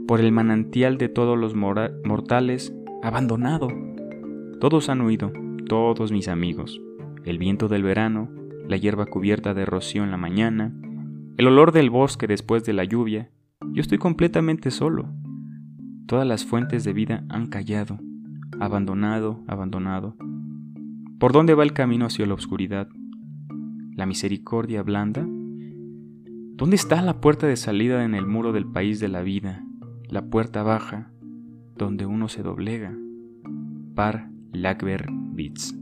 por 0.06 0.20
el 0.20 0.30
manantial 0.30 0.98
de 0.98 1.08
todos 1.08 1.38
los 1.38 1.54
mortales, 1.54 2.74
abandonado. 3.04 3.68
Todos 4.60 4.88
han 4.88 5.02
huido, 5.02 5.30
todos 5.68 6.10
mis 6.10 6.26
amigos. 6.26 6.80
El 7.24 7.36
viento 7.36 7.68
del 7.68 7.82
verano, 7.82 8.30
la 8.66 8.78
hierba 8.78 9.04
cubierta 9.04 9.52
de 9.52 9.66
rocío 9.66 10.04
en 10.04 10.10
la 10.10 10.16
mañana, 10.16 10.72
el 11.36 11.46
olor 11.46 11.72
del 11.72 11.90
bosque 11.90 12.26
después 12.26 12.64
de 12.64 12.72
la 12.72 12.84
lluvia. 12.84 13.30
Yo 13.72 13.82
estoy 13.82 13.98
completamente 13.98 14.70
solo. 14.70 15.12
Todas 16.06 16.26
las 16.26 16.46
fuentes 16.46 16.82
de 16.82 16.94
vida 16.94 17.24
han 17.28 17.48
callado, 17.48 17.98
abandonado, 18.58 19.44
abandonado. 19.48 20.16
¿Por 21.18 21.32
dónde 21.32 21.54
va 21.54 21.62
el 21.62 21.74
camino 21.74 22.06
hacia 22.06 22.24
la 22.24 22.34
oscuridad? 22.34 22.88
¿La 23.96 24.06
misericordia 24.06 24.82
blanda? 24.82 25.26
¿Dónde 26.56 26.76
está 26.76 27.02
la 27.02 27.20
puerta 27.20 27.46
de 27.46 27.56
salida 27.56 28.02
en 28.04 28.14
el 28.14 28.26
muro 28.26 28.52
del 28.52 28.64
país 28.64 28.98
de 28.98 29.08
la 29.08 29.20
vida? 29.20 29.62
La 30.08 30.30
puerta 30.30 30.62
baja, 30.62 31.10
donde 31.76 32.06
uno 32.06 32.28
se 32.28 32.42
doblega. 32.42 32.96
Par 33.94 34.30
Lackberg 34.52 35.06
Beats. 35.10 35.76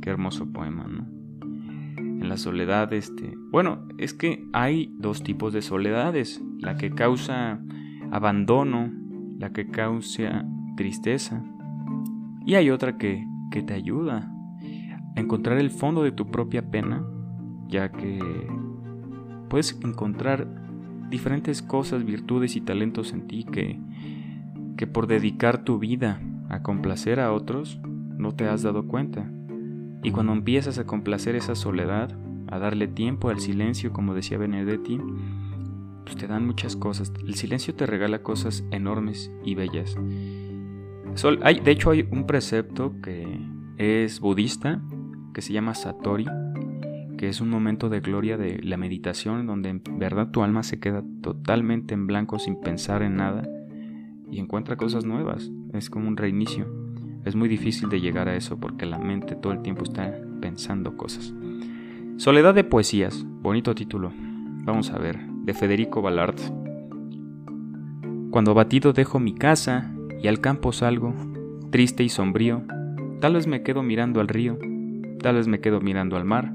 Qué 0.00 0.10
hermoso 0.10 0.52
poema, 0.52 0.86
¿no? 0.88 1.06
En 1.42 2.28
la 2.28 2.36
soledad, 2.36 2.92
este. 2.92 3.34
Bueno, 3.50 3.86
es 3.98 4.14
que 4.14 4.44
hay 4.52 4.92
dos 4.98 5.22
tipos 5.22 5.52
de 5.52 5.62
soledades: 5.62 6.42
la 6.58 6.76
que 6.76 6.90
causa 6.90 7.60
abandono 8.10 8.90
la 9.38 9.52
que 9.52 9.68
causa 9.68 10.44
tristeza. 10.76 11.42
Y 12.46 12.54
hay 12.54 12.70
otra 12.70 12.96
que, 12.96 13.26
que 13.50 13.62
te 13.62 13.74
ayuda 13.74 14.32
a 15.16 15.20
encontrar 15.20 15.58
el 15.58 15.70
fondo 15.70 16.02
de 16.02 16.12
tu 16.12 16.30
propia 16.30 16.70
pena, 16.70 17.04
ya 17.68 17.90
que 17.90 18.18
puedes 19.48 19.78
encontrar 19.82 20.48
diferentes 21.10 21.62
cosas, 21.62 22.04
virtudes 22.04 22.56
y 22.56 22.60
talentos 22.60 23.12
en 23.12 23.26
ti 23.26 23.44
que, 23.44 23.80
que 24.76 24.86
por 24.86 25.06
dedicar 25.06 25.64
tu 25.64 25.78
vida 25.78 26.20
a 26.48 26.62
complacer 26.62 27.20
a 27.20 27.32
otros 27.32 27.80
no 28.16 28.32
te 28.32 28.46
has 28.48 28.62
dado 28.62 28.86
cuenta. 28.86 29.30
Y 30.02 30.10
cuando 30.10 30.32
empiezas 30.32 30.78
a 30.78 30.86
complacer 30.86 31.34
esa 31.36 31.54
soledad, 31.54 32.16
a 32.48 32.58
darle 32.58 32.88
tiempo 32.88 33.30
al 33.30 33.40
silencio, 33.40 33.92
como 33.92 34.14
decía 34.14 34.38
Benedetti, 34.38 35.00
pues 36.04 36.16
te 36.16 36.26
dan 36.26 36.46
muchas 36.46 36.76
cosas. 36.76 37.12
El 37.26 37.34
silencio 37.34 37.74
te 37.74 37.86
regala 37.86 38.22
cosas 38.22 38.64
enormes 38.70 39.32
y 39.44 39.54
bellas. 39.54 39.96
hay, 41.42 41.60
de 41.60 41.70
hecho, 41.70 41.90
hay 41.90 42.06
un 42.10 42.26
precepto 42.26 43.00
que 43.00 43.40
es 43.78 44.20
budista, 44.20 44.82
que 45.32 45.40
se 45.40 45.52
llama 45.52 45.74
Satori, 45.74 46.26
que 47.16 47.28
es 47.28 47.40
un 47.40 47.48
momento 47.48 47.88
de 47.88 48.00
gloria 48.00 48.36
de 48.36 48.60
la 48.62 48.76
meditación, 48.76 49.46
donde 49.46 49.70
en 49.70 49.82
verdad 49.98 50.30
tu 50.30 50.42
alma 50.42 50.62
se 50.62 50.78
queda 50.78 51.02
totalmente 51.22 51.94
en 51.94 52.06
blanco 52.06 52.38
sin 52.38 52.60
pensar 52.60 53.02
en 53.02 53.16
nada 53.16 53.42
y 54.30 54.38
encuentra 54.38 54.76
cosas 54.76 55.04
nuevas. 55.04 55.50
Es 55.72 55.90
como 55.90 56.08
un 56.08 56.16
reinicio. 56.16 56.66
Es 57.24 57.36
muy 57.36 57.48
difícil 57.48 57.88
de 57.88 58.00
llegar 58.00 58.28
a 58.28 58.36
eso 58.36 58.58
porque 58.58 58.86
la 58.86 58.98
mente 58.98 59.34
todo 59.34 59.52
el 59.52 59.62
tiempo 59.62 59.84
está 59.84 60.14
pensando 60.40 60.96
cosas. 60.96 61.32
Soledad 62.16 62.54
de 62.54 62.64
poesías, 62.64 63.24
bonito 63.42 63.74
título. 63.74 64.12
Vamos 64.64 64.90
a 64.90 64.98
ver 64.98 65.18
de 65.44 65.54
Federico 65.54 66.00
Ballard. 66.00 66.36
Cuando 68.30 68.50
abatido 68.50 68.92
dejo 68.92 69.20
mi 69.20 69.34
casa 69.34 69.94
y 70.22 70.28
al 70.28 70.40
campo 70.40 70.72
salgo, 70.72 71.14
triste 71.70 72.02
y 72.02 72.08
sombrío, 72.08 72.62
tal 73.20 73.34
vez 73.34 73.46
me 73.46 73.62
quedo 73.62 73.82
mirando 73.82 74.20
al 74.20 74.28
río, 74.28 74.58
tal 75.20 75.36
vez 75.36 75.48
me 75.48 75.60
quedo 75.60 75.80
mirando 75.80 76.16
al 76.16 76.24
mar, 76.24 76.54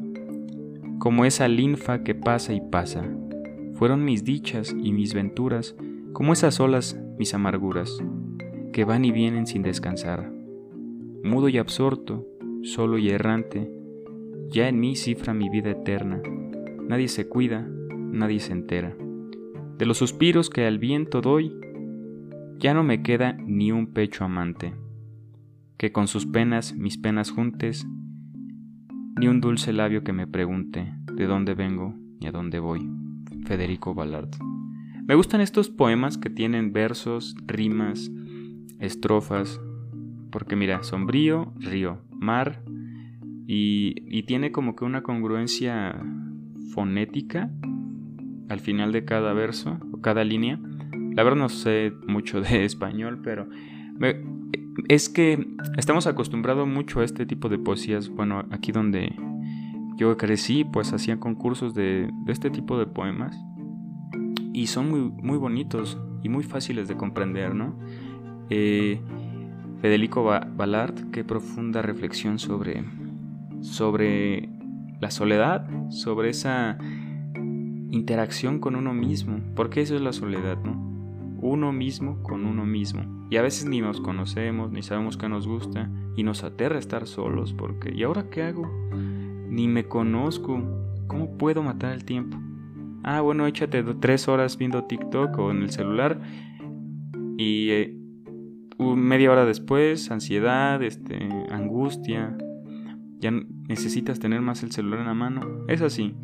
como 0.98 1.26
esa 1.26 1.48
linfa 1.48 2.04
que 2.04 2.16
pasa 2.16 2.54
y 2.54 2.62
pasa. 2.62 3.04
Fueron 3.74 4.04
mis 4.04 4.24
dichas 4.24 4.76
y 4.78 4.92
mis 4.92 5.14
venturas, 5.14 5.76
como 6.20 6.34
esas 6.34 6.60
olas 6.60 7.00
mis 7.18 7.34
amarguras, 7.34 7.98
que 8.74 8.84
van 8.84 9.06
y 9.06 9.12
vienen 9.14 9.48
sin 9.48 9.62
descansar. 9.62 10.30
Mudo 11.24 11.48
y 11.48 11.58
absorto, 11.58 12.28
solo 12.62 12.98
y 12.98 13.08
errante, 13.08 13.72
ya 14.50 14.68
en 14.68 14.82
mí 14.82 14.98
cifra 14.98 15.34
mi 15.34 15.48
vida 15.48 15.70
eterna. 15.70 16.22
Nadie 16.90 17.08
se 17.08 17.30
cuida, 17.30 17.66
nadie 18.12 18.42
se 18.42 18.52
entera. 18.52 18.98
De 19.78 19.86
los 19.86 19.98
suspiros 19.98 20.50
que 20.50 20.66
al 20.66 20.78
viento 20.78 21.22
doy, 21.22 21.54
ya 22.58 22.74
no 22.74 22.84
me 22.84 23.02
queda 23.02 23.38
ni 23.46 23.72
un 23.72 23.94
pecho 23.94 24.26
amante, 24.26 24.74
que 25.78 25.94
con 25.94 26.10
sus 26.10 26.26
penas 26.26 26.76
mis 26.76 26.98
penas 26.98 27.32
juntes, 27.32 27.88
ni 29.18 29.30
un 29.30 29.40
dulce 29.40 29.72
labio 29.72 30.04
que 30.04 30.12
me 30.12 30.28
pregunte 30.28 30.94
de 31.14 31.28
dónde 31.28 31.54
vengo 31.54 31.96
y 32.20 32.28
a 32.28 32.34
dónde 32.34 32.60
voy. 32.60 32.92
Federico 33.46 33.94
Ballard. 33.94 34.49
Me 35.10 35.16
gustan 35.16 35.42
estos 35.42 35.72
poemas 35.72 36.20
que 36.20 36.30
tienen 36.30 36.72
versos, 36.72 37.36
rimas, 37.48 38.12
estrofas, 38.78 39.60
porque 40.30 40.56
mira, 40.56 40.84
sombrío, 40.84 41.52
río, 41.58 41.98
mar, 42.12 42.62
y, 43.48 44.22
tiene 44.28 44.52
como 44.52 44.76
que 44.76 44.86
una 44.86 45.02
congruencia 45.02 46.00
fonética 46.76 47.50
al 48.50 48.60
final 48.60 48.92
de 48.92 49.04
cada 49.04 49.34
verso 49.34 49.80
o 49.92 50.00
cada 50.00 50.24
línea. 50.24 50.60
La 51.16 51.24
verdad 51.24 51.40
no 51.40 51.50
sé 51.50 51.92
mucho 52.08 52.40
de 52.42 52.64
español, 52.66 53.20
pero 53.24 53.50
es 54.90 55.10
que 55.10 55.44
estamos 55.76 56.06
acostumbrados 56.06 56.68
mucho 56.68 57.00
a 57.00 57.04
este 57.04 57.26
tipo 57.26 57.50
de 57.50 57.58
poesías. 57.58 58.10
Bueno, 58.10 58.46
aquí 58.52 58.72
donde 58.72 59.16
yo 59.98 60.16
crecí, 60.18 60.66
pues 60.66 60.94
hacían 60.94 61.18
concursos 61.18 61.74
de, 61.74 62.12
este 62.28 62.52
tipo 62.52 62.78
de 62.78 62.86
poemas. 62.86 63.36
Y 64.60 64.68
son 64.68 64.90
muy, 64.90 65.00
muy 65.00 65.38
bonitos 65.38 65.98
y 66.22 66.28
muy 66.28 66.44
fáciles 66.44 66.90
de 66.90 66.98
comprender, 66.98 67.56
¿no? 67.56 67.76
Eh, 68.50 69.00
Federico 69.82 70.22
Ballard, 70.22 71.12
qué 71.12 71.24
profunda 71.24 71.82
reflexión 71.82 72.40
sobre, 72.40 72.84
sobre 73.62 74.50
la 75.00 75.12
soledad, 75.12 75.66
sobre 75.92 76.32
esa 76.32 76.78
interacción 77.90 78.60
con 78.60 78.76
uno 78.76 78.94
mismo, 78.94 79.40
porque 79.56 79.80
eso 79.80 79.96
es 79.96 80.02
la 80.02 80.12
soledad, 80.12 80.58
¿no? 80.62 80.74
Uno 81.42 81.72
mismo 81.72 82.22
con 82.22 82.46
uno 82.46 82.66
mismo. 82.66 83.28
Y 83.30 83.38
a 83.38 83.42
veces 83.42 83.66
ni 83.66 83.80
nos 83.80 84.02
conocemos, 84.02 84.72
ni 84.74 84.84
sabemos 84.84 85.16
qué 85.16 85.30
nos 85.30 85.48
gusta, 85.48 85.90
y 86.18 86.24
nos 86.24 86.44
aterra 86.44 86.80
estar 86.80 87.08
solos, 87.08 87.54
porque 87.54 87.94
¿y 87.96 88.04
ahora 88.04 88.30
qué 88.30 88.44
hago? 88.44 88.70
Ni 89.48 89.70
me 89.70 89.86
conozco, 89.86 90.62
¿cómo 91.08 91.38
puedo 91.38 91.64
matar 91.64 91.94
el 91.94 92.04
tiempo? 92.04 92.38
Ah, 93.04 93.22
bueno, 93.22 93.48
échate 93.48 93.84
tres 94.00 94.28
horas 94.28 94.58
viendo 94.58 94.84
TikTok 94.84 95.38
o 95.40 95.52
en 95.52 95.64
el 95.64 95.70
celular, 95.70 96.20
y 97.38 97.70
eh, 97.70 97.96
media 98.78 99.32
hora 99.32 99.46
después, 99.46 100.12
ansiedad, 100.12 100.84
este, 100.84 101.18
angustia, 101.50 102.38
ya 103.20 103.32
necesitas 103.32 104.20
tener 104.20 104.42
más 104.42 104.64
el 104.64 104.72
celular 104.72 105.00
en 105.00 105.06
la 105.06 105.14
mano. 105.14 105.66
Es 105.68 105.82
así. 105.82 106.16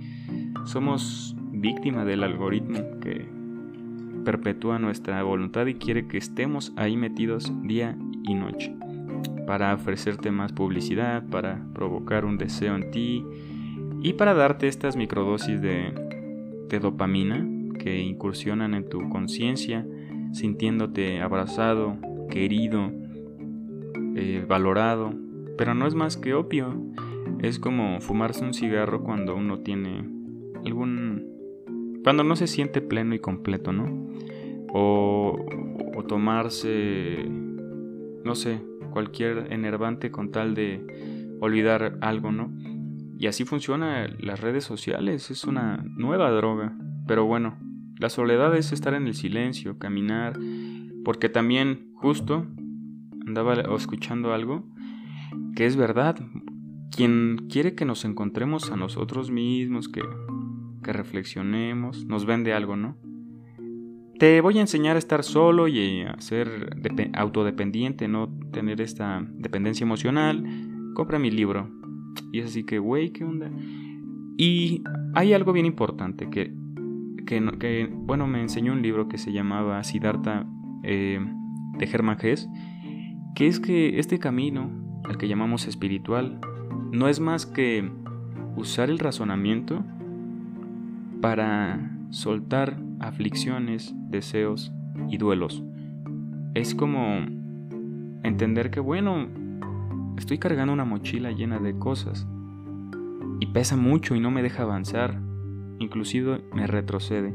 Somos 0.65 1.36
víctima 1.51 2.03
del 2.03 2.24
algoritmo 2.24 3.00
que 3.00 3.25
perpetúa 4.25 4.77
nuestra 4.79 5.24
voluntad 5.24 5.67
y 5.67 5.75
quiere 5.75 6.08
que 6.08 6.17
estemos 6.17 6.74
ahí 6.75 6.98
metidos 6.98 7.51
día 7.63 7.98
y 8.24 8.34
noche 8.34 8.75
para 9.48 9.74
ofrecerte 9.74 10.32
más 10.32 10.51
publicidad, 10.51 11.24
para 11.29 11.63
provocar 11.74 12.25
un 12.25 12.38
deseo 12.38 12.75
en 12.75 12.91
ti 12.91 13.24
y 14.01 14.13
para 14.13 14.34
darte 14.34 14.67
estas 14.67 14.96
microdosis 14.96 15.62
de, 15.62 15.94
de 16.69 16.79
dopamina 16.79 17.48
que 17.77 18.00
incursionan 18.00 18.74
en 18.74 18.89
tu 18.89 19.10
conciencia, 19.10 19.86
sintiéndote 20.31 21.22
abrazado, 21.22 21.98
querido, 22.29 22.91
eh, 24.15 24.45
valorado, 24.48 25.13
pero 25.57 25.74
no 25.74 25.88
es 25.88 25.95
más 25.95 26.17
que 26.17 26.34
opio. 26.34 26.74
Es 27.39 27.60
como 27.60 28.01
fumarse 28.01 28.43
un 28.43 28.53
cigarro 28.53 29.03
cuando 29.03 29.36
uno 29.36 29.60
tiene 29.60 30.03
algún 30.65 31.36
cuando 32.03 32.24
no 32.24 32.36
se 32.36 32.45
siente 32.45 32.81
pleno 32.81 33.15
y 33.15 33.19
completo, 33.19 33.74
¿no? 33.74 34.07
O, 34.72 35.43
o 35.95 36.03
tomarse, 36.03 37.25
no 38.24 38.36
sé, 38.36 38.62
cualquier 38.91 39.51
enervante 39.51 40.12
con 40.12 40.31
tal 40.31 40.53
de 40.53 40.86
olvidar 41.39 41.98
algo, 42.01 42.31
¿no? 42.31 42.53
Y 43.17 43.27
así 43.27 43.45
funcionan 43.45 44.17
las 44.19 44.41
redes 44.41 44.63
sociales, 44.63 45.31
es 45.31 45.45
una 45.45 45.84
nueva 45.86 46.29
droga. 46.31 46.77
Pero 47.07 47.25
bueno, 47.25 47.57
la 47.98 48.10
soledad 48.10 48.55
es 48.55 48.72
estar 48.72 48.93
en 48.93 49.07
el 49.07 49.13
silencio, 49.13 49.77
caminar, 49.77 50.38
porque 51.03 51.29
también 51.29 51.91
justo 51.93 52.45
andaba 53.25 53.53
escuchando 53.75 54.34
algo 54.34 54.67
que 55.55 55.65
es 55.65 55.75
verdad. 55.75 56.17
Quien 56.91 57.48
quiere 57.50 57.75
que 57.75 57.86
nos 57.86 58.05
encontremos 58.05 58.72
a 58.72 58.75
nosotros 58.75 59.31
mismos, 59.31 59.89
que 59.89 60.01
que 60.84 60.93
reflexionemos, 60.93 62.05
nos 62.05 62.27
vende 62.27 62.53
algo, 62.53 62.75
¿no? 62.75 62.95
te 64.19 64.41
voy 64.41 64.57
a 64.57 64.62
enseñar 64.62 64.95
a 64.95 65.00
estar 65.00 65.24
solo 65.24 65.67
y 65.67 66.01
a 66.01 66.19
ser 66.19 66.77
autodependiente, 67.13 68.07
no 68.07 68.29
tener 68.51 68.81
esta 68.81 69.25
dependencia 69.29 69.84
emocional. 69.84 70.43
Compra 70.93 71.19
mi 71.19 71.31
libro. 71.31 71.69
Y 72.36 72.39
es 72.39 72.48
así 72.48 72.65
que, 72.65 72.80
güey, 72.80 73.12
¿qué 73.12 73.24
onda? 73.24 73.50
Y 74.36 74.84
hay 75.13 75.32
algo 75.32 75.54
bien 75.54 75.65
importante 75.65 76.30
que, 76.30 76.54
que, 77.25 77.89
bueno, 77.89 78.27
me 78.27 78.42
enseñó 78.42 78.74
un 78.74 78.82
libro 78.82 79.08
que 79.08 79.18
se 79.18 79.32
llamaba 79.32 79.82
Siddhartha 79.86 80.46
eh, 80.84 81.25
de 81.77 81.88
Germán 81.88 82.18
Hess, 82.22 82.50
que 83.36 83.48
es 83.48 83.62
que 83.62 84.00
este 84.00 84.20
camino, 84.20 84.70
al 85.06 85.18
que 85.18 85.30
llamamos 85.30 85.65
espiritual, 85.65 86.42
no 86.92 87.08
es 87.08 87.22
más 87.22 87.46
que 87.46 87.89
usar 88.58 88.89
el 88.89 89.00
razonamiento 89.00 89.86
para 91.22 91.89
soltar 92.10 92.77
aflicciones, 93.00 93.96
deseos 94.10 94.74
y 95.10 95.15
duelos. 95.15 95.63
Es 96.54 96.75
como 96.75 97.15
entender 98.24 98.72
que, 98.72 98.82
bueno, 98.82 99.45
estoy 100.17 100.38
cargando 100.38 100.74
una 100.74 100.86
mochila 100.86 101.31
llena 101.31 101.60
de 101.60 101.77
cosas 101.77 102.27
y 103.39 103.48
pesa 103.48 103.75
mucho 103.75 104.15
y 104.15 104.19
no 104.19 104.31
me 104.31 104.41
deja 104.41 104.63
avanzar, 104.63 105.22
inclusive 105.79 106.43
me 106.53 106.67
retrocede. 106.67 107.34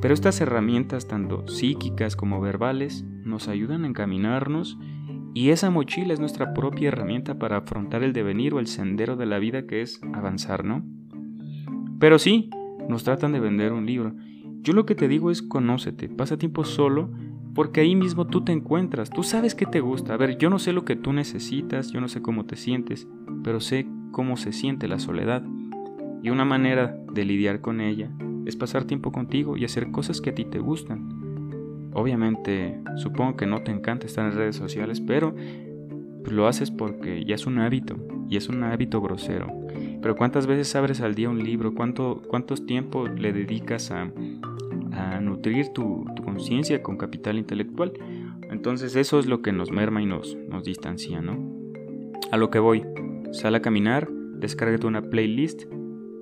Pero 0.00 0.14
estas 0.14 0.40
herramientas, 0.40 1.08
tanto 1.08 1.46
psíquicas 1.46 2.16
como 2.16 2.40
verbales, 2.40 3.04
nos 3.24 3.48
ayudan 3.48 3.84
a 3.84 3.88
encaminarnos 3.88 4.78
y 5.34 5.50
esa 5.50 5.70
mochila 5.70 6.12
es 6.12 6.20
nuestra 6.20 6.54
propia 6.54 6.88
herramienta 6.88 7.38
para 7.38 7.58
afrontar 7.58 8.02
el 8.02 8.12
devenir 8.12 8.54
o 8.54 8.58
el 8.58 8.66
sendero 8.66 9.16
de 9.16 9.26
la 9.26 9.38
vida 9.38 9.66
que 9.66 9.82
es 9.82 10.00
avanzar, 10.12 10.64
¿no? 10.64 10.82
Pero 12.00 12.18
sí, 12.18 12.50
nos 12.88 13.04
tratan 13.04 13.32
de 13.32 13.40
vender 13.40 13.72
un 13.72 13.86
libro. 13.86 14.14
Yo 14.62 14.72
lo 14.72 14.86
que 14.86 14.94
te 14.94 15.06
digo 15.06 15.30
es 15.30 15.42
conócete, 15.42 16.08
pasa 16.08 16.38
tiempo 16.38 16.64
solo, 16.64 17.10
porque 17.54 17.80
ahí 17.80 17.96
mismo 17.96 18.26
tú 18.26 18.42
te 18.44 18.52
encuentras, 18.52 19.10
tú 19.10 19.22
sabes 19.22 19.54
qué 19.54 19.66
te 19.66 19.80
gusta. 19.80 20.14
A 20.14 20.16
ver, 20.16 20.38
yo 20.38 20.50
no 20.50 20.58
sé 20.58 20.72
lo 20.72 20.84
que 20.84 20.96
tú 20.96 21.12
necesitas, 21.12 21.90
yo 21.90 22.00
no 22.00 22.08
sé 22.08 22.22
cómo 22.22 22.44
te 22.46 22.56
sientes, 22.56 23.08
pero 23.42 23.60
sé 23.60 23.86
cómo 24.12 24.36
se 24.36 24.52
siente 24.52 24.88
la 24.88 24.98
soledad. 24.98 25.42
Y 26.22 26.30
una 26.30 26.44
manera 26.44 26.96
de 27.12 27.24
lidiar 27.24 27.60
con 27.60 27.80
ella 27.80 28.10
es 28.46 28.56
pasar 28.56 28.84
tiempo 28.84 29.12
contigo 29.12 29.56
y 29.56 29.64
hacer 29.64 29.90
cosas 29.90 30.20
que 30.20 30.30
a 30.30 30.34
ti 30.34 30.44
te 30.44 30.58
gustan. 30.58 31.90
Obviamente, 31.92 32.80
supongo 32.96 33.36
que 33.36 33.46
no 33.46 33.62
te 33.62 33.72
encanta 33.72 34.06
estar 34.06 34.24
en 34.24 34.36
redes 34.36 34.56
sociales, 34.56 35.00
pero 35.00 35.34
lo 36.30 36.46
haces 36.46 36.70
porque 36.70 37.24
ya 37.24 37.34
es 37.34 37.46
un 37.46 37.58
hábito 37.58 37.96
y 38.28 38.36
es 38.36 38.48
un 38.48 38.62
hábito 38.62 39.00
grosero. 39.00 39.48
Pero 40.00 40.16
¿cuántas 40.16 40.46
veces 40.46 40.74
abres 40.76 41.00
al 41.00 41.14
día 41.14 41.28
un 41.28 41.42
libro? 41.42 41.74
¿Cuánto, 41.74 42.22
¿Cuántos 42.28 42.64
tiempo 42.64 43.08
le 43.08 43.32
dedicas 43.32 43.90
a, 43.90 44.10
nutrir 45.20 45.68
tu, 45.72 46.04
conciencia 46.24 46.82
con 46.82 46.96
capital 46.96 47.38
intelectual? 47.38 47.92
Entonces 48.50 48.96
eso 48.96 49.18
es 49.18 49.26
lo 49.26 49.42
que 49.42 49.52
nos 49.52 49.70
merma 49.70 50.02
y 50.02 50.06
nos, 50.06 50.36
distancia, 50.64 51.20
¿no? 51.20 51.38
A 52.32 52.36
lo 52.36 52.50
que 52.50 52.58
voy, 52.58 52.84
sal 53.32 53.54
a 53.54 53.62
caminar, 53.62 54.10
descárgate 54.10 54.86
una 54.86 55.10
playlist, 55.10 55.64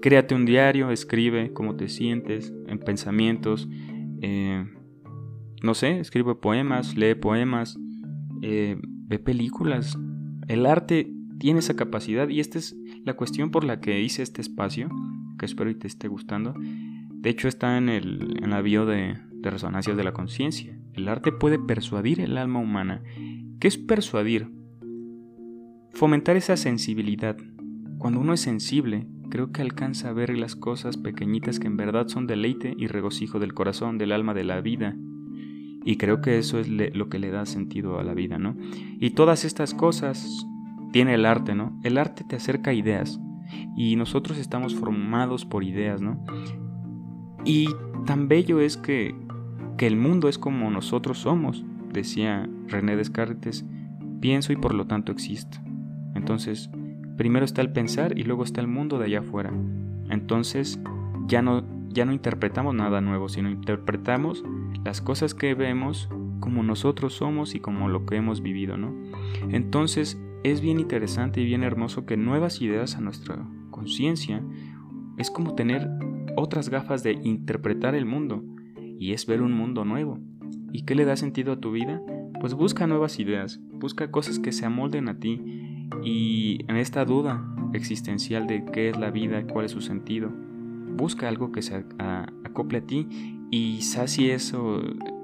créate 0.00 0.34
un 0.34 0.44
diario, 0.44 0.90
escribe 0.90 1.52
cómo 1.52 1.76
te 1.76 1.88
sientes, 1.88 2.52
en 2.66 2.78
pensamientos, 2.78 3.68
eh, 4.22 4.64
no 5.62 5.74
sé, 5.74 6.00
escribe 6.00 6.34
poemas, 6.34 6.96
lee 6.96 7.14
poemas, 7.14 7.78
eh, 8.42 8.76
ve 8.82 9.18
películas. 9.18 9.98
El 10.46 10.66
arte 10.66 11.12
tiene 11.38 11.60
esa 11.60 11.76
capacidad 11.76 12.28
y 12.28 12.40
esta 12.40 12.58
es 12.58 12.76
la 13.04 13.14
cuestión 13.14 13.50
por 13.50 13.64
la 13.64 13.80
que 13.80 14.00
hice 14.00 14.22
este 14.22 14.40
espacio, 14.40 14.88
que 15.38 15.46
espero 15.46 15.70
y 15.70 15.74
te 15.74 15.86
esté 15.86 16.08
gustando. 16.08 16.54
De 17.20 17.30
hecho 17.30 17.48
está 17.48 17.76
en, 17.78 17.88
el, 17.88 18.38
en 18.42 18.50
la 18.50 18.62
bio 18.62 18.86
de, 18.86 19.16
de 19.32 19.50
Resonancias 19.50 19.96
de 19.96 20.04
la 20.04 20.12
Conciencia. 20.12 20.78
El 20.94 21.08
arte 21.08 21.32
puede 21.32 21.58
persuadir 21.58 22.20
el 22.20 22.38
alma 22.38 22.60
humana. 22.60 23.02
¿Qué 23.60 23.68
es 23.68 23.78
persuadir? 23.78 24.50
Fomentar 25.92 26.36
esa 26.36 26.56
sensibilidad. 26.56 27.36
Cuando 27.98 28.20
uno 28.20 28.34
es 28.34 28.40
sensible, 28.40 29.06
creo 29.30 29.52
que 29.52 29.62
alcanza 29.62 30.08
a 30.08 30.12
ver 30.12 30.36
las 30.36 30.56
cosas 30.56 30.96
pequeñitas 30.96 31.58
que 31.58 31.66
en 31.66 31.76
verdad 31.76 32.08
son 32.08 32.26
deleite 32.26 32.74
y 32.76 32.86
regocijo 32.86 33.38
del 33.38 33.54
corazón, 33.54 33.98
del 33.98 34.12
alma, 34.12 34.34
de 34.34 34.44
la 34.44 34.60
vida, 34.60 34.96
y 35.84 35.96
creo 35.96 36.20
que 36.20 36.38
eso 36.38 36.58
es 36.58 36.68
lo 36.68 37.08
que 37.08 37.18
le 37.18 37.30
da 37.30 37.46
sentido 37.46 37.98
a 37.98 38.04
la 38.04 38.14
vida, 38.14 38.38
¿no? 38.38 38.56
Y 39.00 39.10
todas 39.10 39.44
estas 39.44 39.74
cosas 39.74 40.46
tiene 40.92 41.14
el 41.14 41.24
arte, 41.24 41.54
¿no? 41.54 41.80
El 41.82 41.98
arte 41.98 42.24
te 42.28 42.36
acerca 42.36 42.72
a 42.72 42.74
ideas 42.74 43.20
y 43.76 43.96
nosotros 43.96 44.38
estamos 44.38 44.74
formados 44.74 45.44
por 45.44 45.64
ideas, 45.64 46.02
¿no? 46.02 46.24
Y 47.48 47.74
tan 48.04 48.28
bello 48.28 48.60
es 48.60 48.76
que, 48.76 49.14
que 49.78 49.86
el 49.86 49.96
mundo 49.96 50.28
es 50.28 50.36
como 50.36 50.70
nosotros 50.70 51.20
somos, 51.20 51.64
decía 51.90 52.46
René 52.66 52.94
Descartes, 52.94 53.64
pienso 54.20 54.52
y 54.52 54.56
por 54.56 54.74
lo 54.74 54.86
tanto 54.86 55.12
existo. 55.12 55.56
Entonces, 56.14 56.68
primero 57.16 57.46
está 57.46 57.62
el 57.62 57.72
pensar 57.72 58.18
y 58.18 58.24
luego 58.24 58.44
está 58.44 58.60
el 58.60 58.68
mundo 58.68 58.98
de 58.98 59.06
allá 59.06 59.20
afuera. 59.20 59.50
Entonces, 60.10 60.78
ya 61.26 61.40
no, 61.40 61.64
ya 61.88 62.04
no 62.04 62.12
interpretamos 62.12 62.74
nada 62.74 63.00
nuevo, 63.00 63.30
sino 63.30 63.48
interpretamos 63.48 64.44
las 64.84 65.00
cosas 65.00 65.32
que 65.32 65.54
vemos 65.54 66.10
como 66.40 66.62
nosotros 66.62 67.14
somos 67.14 67.54
y 67.54 67.60
como 67.60 67.88
lo 67.88 68.04
que 68.04 68.16
hemos 68.16 68.42
vivido, 68.42 68.76
¿no? 68.76 68.94
Entonces 69.48 70.20
es 70.44 70.60
bien 70.60 70.80
interesante 70.80 71.40
y 71.40 71.46
bien 71.46 71.62
hermoso 71.62 72.04
que 72.04 72.18
nuevas 72.18 72.60
ideas 72.60 72.96
a 72.96 73.00
nuestra 73.00 73.42
conciencia 73.70 74.42
es 75.16 75.30
como 75.30 75.54
tener 75.54 75.88
otras 76.36 76.68
gafas 76.68 77.02
de 77.02 77.12
interpretar 77.12 77.94
el 77.94 78.06
mundo 78.06 78.44
y 78.98 79.12
es 79.12 79.26
ver 79.26 79.42
un 79.42 79.52
mundo 79.52 79.84
nuevo. 79.84 80.18
¿Y 80.72 80.82
qué 80.82 80.94
le 80.94 81.04
da 81.04 81.16
sentido 81.16 81.52
a 81.52 81.60
tu 81.60 81.72
vida? 81.72 82.02
Pues 82.40 82.54
busca 82.54 82.86
nuevas 82.86 83.18
ideas, 83.18 83.60
busca 83.72 84.10
cosas 84.10 84.38
que 84.38 84.52
se 84.52 84.66
amolden 84.66 85.08
a 85.08 85.18
ti 85.18 85.40
y 86.02 86.64
en 86.68 86.76
esta 86.76 87.04
duda 87.04 87.44
existencial 87.72 88.46
de 88.46 88.64
qué 88.64 88.90
es 88.90 88.98
la 88.98 89.10
vida, 89.10 89.46
cuál 89.46 89.66
es 89.66 89.72
su 89.72 89.80
sentido, 89.80 90.30
busca 90.96 91.28
algo 91.28 91.52
que 91.52 91.62
se 91.62 91.84
acople 92.44 92.78
a 92.78 92.86
ti 92.86 93.08
y 93.50 93.82
saci 93.82 94.30
eso, 94.30 94.82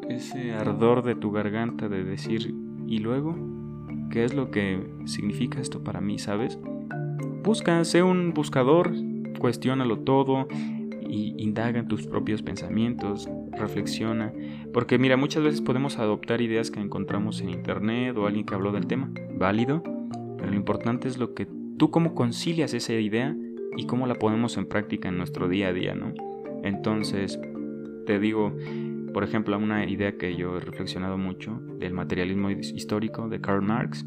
ese 0.08 0.52
ardor 0.52 1.02
de 1.02 1.14
tu 1.14 1.30
garganta 1.30 1.88
de 1.88 2.04
decir, 2.04 2.54
¿y 2.86 2.98
luego? 2.98 3.36
¿Qué 4.10 4.24
es 4.24 4.34
lo 4.34 4.50
que 4.50 4.80
significa 5.06 5.60
esto 5.60 5.82
para 5.82 6.00
mí, 6.00 6.18
sabes? 6.18 6.58
Busca, 7.42 7.84
sé 7.84 8.02
un 8.02 8.32
buscador, 8.32 8.92
cuestiónalo 9.38 9.98
todo 10.00 10.48
y 11.06 11.34
indaga 11.38 11.78
en 11.78 11.88
tus 11.88 12.06
propios 12.06 12.42
pensamientos, 12.42 13.28
reflexiona, 13.52 14.32
porque 14.72 14.98
mira, 14.98 15.16
muchas 15.16 15.42
veces 15.42 15.60
podemos 15.60 15.98
adoptar 15.98 16.40
ideas 16.40 16.70
que 16.70 16.80
encontramos 16.80 17.40
en 17.40 17.50
internet 17.50 18.16
o 18.16 18.26
alguien 18.26 18.46
que 18.46 18.54
habló 18.54 18.72
del 18.72 18.86
tema, 18.86 19.10
válido, 19.38 19.82
pero 20.36 20.50
lo 20.50 20.56
importante 20.56 21.08
es 21.08 21.18
lo 21.18 21.34
que 21.34 21.46
tú 21.78 21.90
cómo 21.90 22.14
concilias 22.14 22.74
esa 22.74 22.94
idea 22.94 23.36
y 23.76 23.86
cómo 23.86 24.06
la 24.06 24.14
ponemos 24.14 24.56
en 24.56 24.66
práctica 24.66 25.08
en 25.08 25.18
nuestro 25.18 25.48
día 25.48 25.68
a 25.68 25.72
día, 25.72 25.94
¿no? 25.94 26.12
Entonces, 26.62 27.38
te 28.06 28.18
digo, 28.18 28.56
por 29.12 29.24
ejemplo, 29.24 29.56
una 29.58 29.88
idea 29.88 30.16
que 30.16 30.36
yo 30.36 30.56
he 30.56 30.60
reflexionado 30.60 31.18
mucho 31.18 31.60
del 31.78 31.92
materialismo 31.92 32.50
histórico 32.50 33.28
de 33.28 33.40
Karl 33.40 33.62
Marx, 33.62 34.04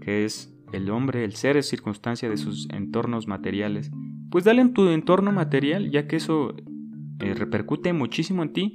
que 0.00 0.24
es 0.24 0.52
el 0.72 0.90
hombre, 0.90 1.24
el 1.24 1.34
ser 1.34 1.56
es 1.56 1.68
circunstancia 1.68 2.28
de 2.28 2.36
sus 2.36 2.68
entornos 2.70 3.26
materiales. 3.26 3.90
Pues 4.30 4.44
dale 4.44 4.62
en 4.62 4.72
tu 4.72 4.88
entorno 4.88 5.32
material, 5.32 5.90
ya 5.90 6.06
que 6.06 6.16
eso 6.16 6.54
eh, 7.20 7.34
repercute 7.34 7.92
muchísimo 7.92 8.42
en 8.42 8.52
ti, 8.52 8.74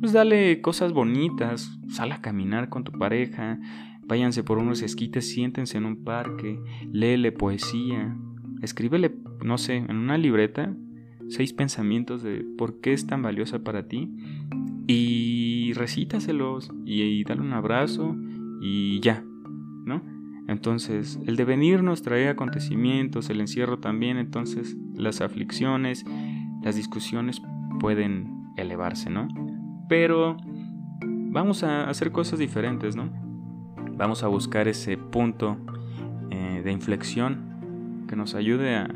pues 0.00 0.12
dale 0.12 0.60
cosas 0.60 0.92
bonitas, 0.92 1.78
sal 1.88 2.12
a 2.12 2.20
caminar 2.20 2.68
con 2.68 2.84
tu 2.84 2.92
pareja, 2.92 3.58
váyanse 4.06 4.42
por 4.42 4.58
unos 4.58 4.82
esquites, 4.82 5.28
siéntense 5.28 5.78
en 5.78 5.86
un 5.86 6.04
parque, 6.04 6.58
léele 6.92 7.32
poesía, 7.32 8.16
escríbele, 8.62 9.14
no 9.44 9.58
sé, 9.58 9.76
en 9.76 9.96
una 9.96 10.18
libreta 10.18 10.74
seis 11.28 11.52
pensamientos 11.52 12.22
de 12.22 12.44
por 12.56 12.80
qué 12.80 12.92
es 12.92 13.06
tan 13.06 13.22
valiosa 13.22 13.60
para 13.60 13.88
ti 13.88 14.10
y 14.86 15.72
recítaselos 15.74 16.70
y, 16.84 17.02
y 17.02 17.24
dale 17.24 17.40
un 17.40 17.52
abrazo 17.52 18.16
y 18.60 19.00
ya, 19.00 19.24
¿no? 19.84 20.15
Entonces, 20.48 21.18
el 21.26 21.36
devenir 21.36 21.82
nos 21.82 22.02
trae 22.02 22.28
acontecimientos, 22.28 23.30
el 23.30 23.40
encierro 23.40 23.78
también, 23.78 24.16
entonces 24.16 24.76
las 24.94 25.20
aflicciones, 25.20 26.04
las 26.62 26.76
discusiones 26.76 27.42
pueden 27.80 28.52
elevarse, 28.56 29.10
¿no? 29.10 29.28
Pero 29.88 30.36
vamos 31.00 31.64
a 31.64 31.88
hacer 31.88 32.12
cosas 32.12 32.38
diferentes, 32.38 32.96
¿no? 32.96 33.10
Vamos 33.96 34.22
a 34.22 34.28
buscar 34.28 34.68
ese 34.68 34.96
punto 34.96 35.56
eh, 36.30 36.62
de 36.64 36.72
inflexión 36.72 38.04
que 38.08 38.16
nos 38.16 38.34
ayude 38.34 38.76
a, 38.76 38.88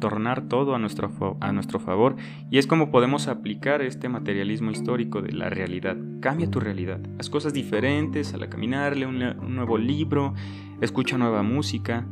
tornar 0.00 0.48
todo 0.48 0.74
a 0.74 0.80
nuestro, 0.80 1.36
a 1.40 1.52
nuestro 1.52 1.78
favor 1.78 2.16
y 2.50 2.58
es 2.58 2.66
como 2.66 2.90
podemos 2.90 3.28
aplicar 3.28 3.82
este 3.82 4.08
materialismo 4.08 4.72
histórico 4.72 5.22
de 5.22 5.30
la 5.30 5.48
realidad. 5.48 5.96
Cambia 6.20 6.50
tu 6.50 6.60
realidad, 6.60 7.00
haz 7.18 7.30
cosas 7.30 7.52
diferentes, 7.52 8.34
al 8.34 8.48
caminarle 8.48 9.06
un, 9.06 9.22
un 9.22 9.54
nuevo 9.54 9.78
libro, 9.78 10.34
escucha 10.80 11.18
nueva 11.18 11.42
música. 11.42 12.06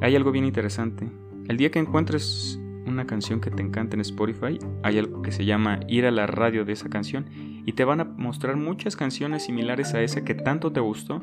Hay 0.00 0.16
algo 0.16 0.32
bien 0.32 0.44
interesante. 0.44 1.08
El 1.48 1.56
día 1.56 1.70
que 1.70 1.78
encuentres 1.78 2.60
una 2.88 3.06
canción 3.06 3.40
que 3.40 3.50
te 3.50 3.62
encanta 3.62 3.94
en 3.94 4.00
Spotify, 4.00 4.58
hay 4.82 4.98
algo 4.98 5.22
que 5.22 5.32
se 5.32 5.44
llama 5.44 5.80
ir 5.88 6.06
a 6.06 6.10
la 6.10 6.26
radio 6.26 6.64
de 6.64 6.72
esa 6.72 6.88
canción 6.88 7.26
y 7.64 7.72
te 7.72 7.84
van 7.84 8.00
a 8.00 8.04
mostrar 8.04 8.56
muchas 8.56 8.96
canciones 8.96 9.44
similares 9.44 9.94
a 9.94 10.02
esa 10.02 10.24
que 10.24 10.34
tanto 10.34 10.72
te 10.72 10.80
gustó 10.80 11.22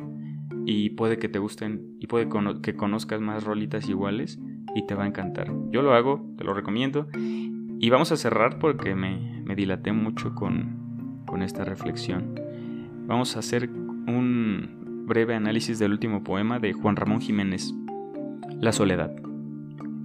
y 0.65 0.91
puede 0.91 1.17
que 1.17 1.30
te 1.30 1.39
gusten 1.39 1.97
y 1.99 2.08
puede 2.08 2.30
que 2.62 2.75
conozcas 2.75 3.21
más 3.21 3.43
rolitas 3.43 3.89
iguales 3.89 4.39
y 4.75 4.86
te 4.86 4.95
va 4.95 5.04
a 5.04 5.08
encantar. 5.08 5.51
Yo 5.71 5.82
lo 5.82 5.93
hago, 5.93 6.34
te 6.38 6.43
lo 6.43 6.54
recomiendo 6.54 7.08
y 7.13 7.89
vamos 7.89 8.12
a 8.12 8.17
cerrar 8.17 8.60
porque 8.60 8.95
me, 8.95 9.41
me 9.43 9.56
dilaté 9.56 9.91
mucho 9.91 10.34
con, 10.34 10.85
con 11.25 11.41
esta 11.41 11.63
reflexión. 11.63 12.39
Vamos 13.07 13.35
a 13.35 13.39
hacer 13.39 13.69
un 13.69 15.03
breve 15.07 15.35
análisis 15.35 15.79
del 15.79 15.91
último 15.91 16.23
poema 16.23 16.59
de 16.59 16.73
Juan 16.73 16.95
Ramón 16.95 17.21
Jiménez, 17.21 17.73
La 18.59 18.71
soledad. 18.71 19.11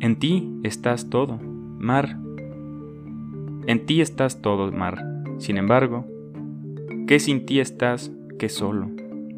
En 0.01 0.19
ti 0.19 0.51
estás 0.63 1.11
todo, 1.11 1.39
mar. 1.79 2.19
En 3.67 3.87
ti 3.87 4.01
estás 4.01 4.43
todo, 4.43 4.71
mar. 4.73 5.05
Sin 5.39 5.57
embargo, 5.57 6.07
¿qué 7.07 7.19
sin 7.19 7.47
ti 7.47 7.61
estás 7.61 8.13
que 8.39 8.49
solo, 8.49 8.91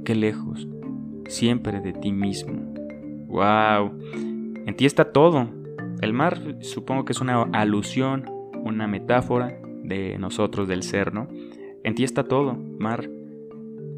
que 0.05 0.14
lejos, 0.14 0.68
siempre 1.27 1.81
de 1.81 1.92
ti 1.92 2.12
mismo? 2.12 2.75
¡Wow! 3.27 3.92
En 4.66 4.75
ti 4.77 4.87
está 4.87 5.12
todo. 5.12 5.49
El 6.01 6.12
mar 6.12 6.57
supongo 6.61 7.05
que 7.05 7.12
es 7.12 7.21
una 7.21 7.42
alusión, 7.53 8.29
una 8.64 8.87
metáfora 8.87 9.59
de 9.83 10.18
nosotros, 10.18 10.68
del 10.68 10.83
ser, 10.83 11.12
¿no? 11.12 11.29
En 11.85 11.95
ti 11.95 12.05
está 12.05 12.25
todo, 12.25 12.55
mar. 12.55 13.09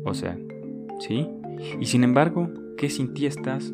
O 0.05 0.15
sea, 0.15 0.39
¿sí? 1.01 1.27
Y 1.81 1.87
sin 1.87 2.05
embargo, 2.05 2.51
¿qué 2.77 2.91
sin 2.91 3.15
ti 3.15 3.27
estás? 3.27 3.73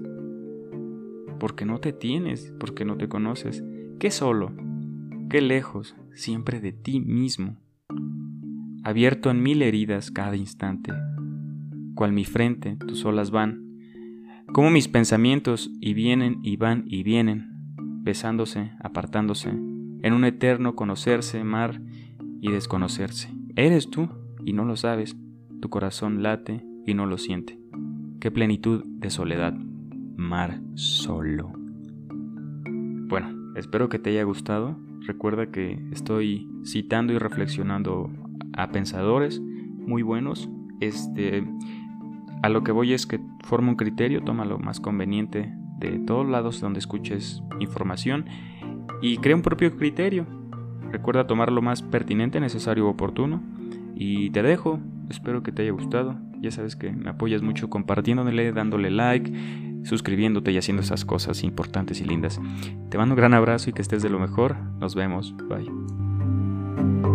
Porque 1.38 1.64
no 1.64 1.78
te 1.78 1.92
tienes, 1.92 2.52
porque 2.58 2.84
no 2.84 2.96
te 2.96 3.08
conoces. 3.08 3.64
¿Qué 3.98 4.10
solo? 4.10 4.52
¿Qué 5.28 5.40
lejos? 5.40 5.96
Siempre 6.14 6.60
de 6.60 6.72
ti 6.72 7.00
mismo. 7.00 7.56
Abierto 8.84 9.30
en 9.30 9.42
mil 9.42 9.62
heridas 9.62 10.10
cada 10.10 10.36
instante. 10.36 10.92
Cual 11.94 12.12
mi 12.12 12.24
frente, 12.24 12.76
tus 12.76 13.04
olas 13.04 13.30
van 13.30 13.70
como 14.52 14.70
mis 14.70 14.88
pensamientos 14.88 15.70
y 15.80 15.94
vienen 15.94 16.40
y 16.42 16.56
van 16.56 16.82
y 16.86 17.04
vienen, 17.04 17.50
besándose, 18.02 18.72
apartándose, 18.80 19.50
en 19.50 20.12
un 20.12 20.24
eterno 20.24 20.74
conocerse, 20.74 21.44
mar 21.44 21.80
y 22.40 22.50
desconocerse. 22.50 23.39
Eres 23.60 23.90
tú 23.90 24.08
y 24.42 24.54
no 24.54 24.64
lo 24.64 24.74
sabes, 24.74 25.18
tu 25.60 25.68
corazón 25.68 26.22
late 26.22 26.64
y 26.86 26.94
no 26.94 27.04
lo 27.04 27.18
siente. 27.18 27.60
Qué 28.18 28.30
plenitud 28.30 28.86
de 28.86 29.10
soledad, 29.10 29.52
mar 30.16 30.62
solo. 30.76 31.52
Bueno, 32.64 33.52
espero 33.56 33.90
que 33.90 33.98
te 33.98 34.08
haya 34.08 34.22
gustado. 34.22 34.78
Recuerda 35.00 35.50
que 35.50 35.78
estoy 35.92 36.48
citando 36.64 37.12
y 37.12 37.18
reflexionando 37.18 38.10
a 38.54 38.72
pensadores 38.72 39.42
muy 39.42 40.00
buenos. 40.00 40.48
Este 40.80 41.46
a 42.42 42.48
lo 42.48 42.64
que 42.64 42.72
voy 42.72 42.94
es 42.94 43.06
que 43.06 43.20
forma 43.44 43.68
un 43.68 43.76
criterio, 43.76 44.24
toma 44.24 44.46
lo 44.46 44.58
más 44.58 44.80
conveniente 44.80 45.52
de 45.78 45.98
todos 45.98 46.26
lados 46.26 46.62
donde 46.62 46.78
escuches 46.78 47.42
información 47.58 48.24
y 49.02 49.18
crea 49.18 49.36
un 49.36 49.42
propio 49.42 49.76
criterio. 49.76 50.39
Recuerda 50.92 51.26
tomar 51.26 51.52
lo 51.52 51.62
más 51.62 51.82
pertinente, 51.82 52.40
necesario 52.40 52.86
o 52.86 52.90
oportuno. 52.90 53.42
Y 53.94 54.30
te 54.30 54.42
dejo, 54.42 54.80
espero 55.08 55.42
que 55.42 55.52
te 55.52 55.62
haya 55.62 55.72
gustado. 55.72 56.16
Ya 56.40 56.50
sabes 56.50 56.74
que 56.76 56.90
me 56.90 57.10
apoyas 57.10 57.42
mucho 57.42 57.68
compartiéndole, 57.68 58.52
dándole 58.52 58.90
like, 58.90 59.30
suscribiéndote 59.84 60.52
y 60.52 60.58
haciendo 60.58 60.82
esas 60.82 61.04
cosas 61.04 61.44
importantes 61.44 62.00
y 62.00 62.04
lindas. 62.04 62.40
Te 62.88 62.98
mando 62.98 63.14
un 63.14 63.18
gran 63.18 63.34
abrazo 63.34 63.70
y 63.70 63.72
que 63.72 63.82
estés 63.82 64.02
de 64.02 64.10
lo 64.10 64.18
mejor. 64.18 64.56
Nos 64.78 64.94
vemos. 64.94 65.34
Bye. 65.48 67.09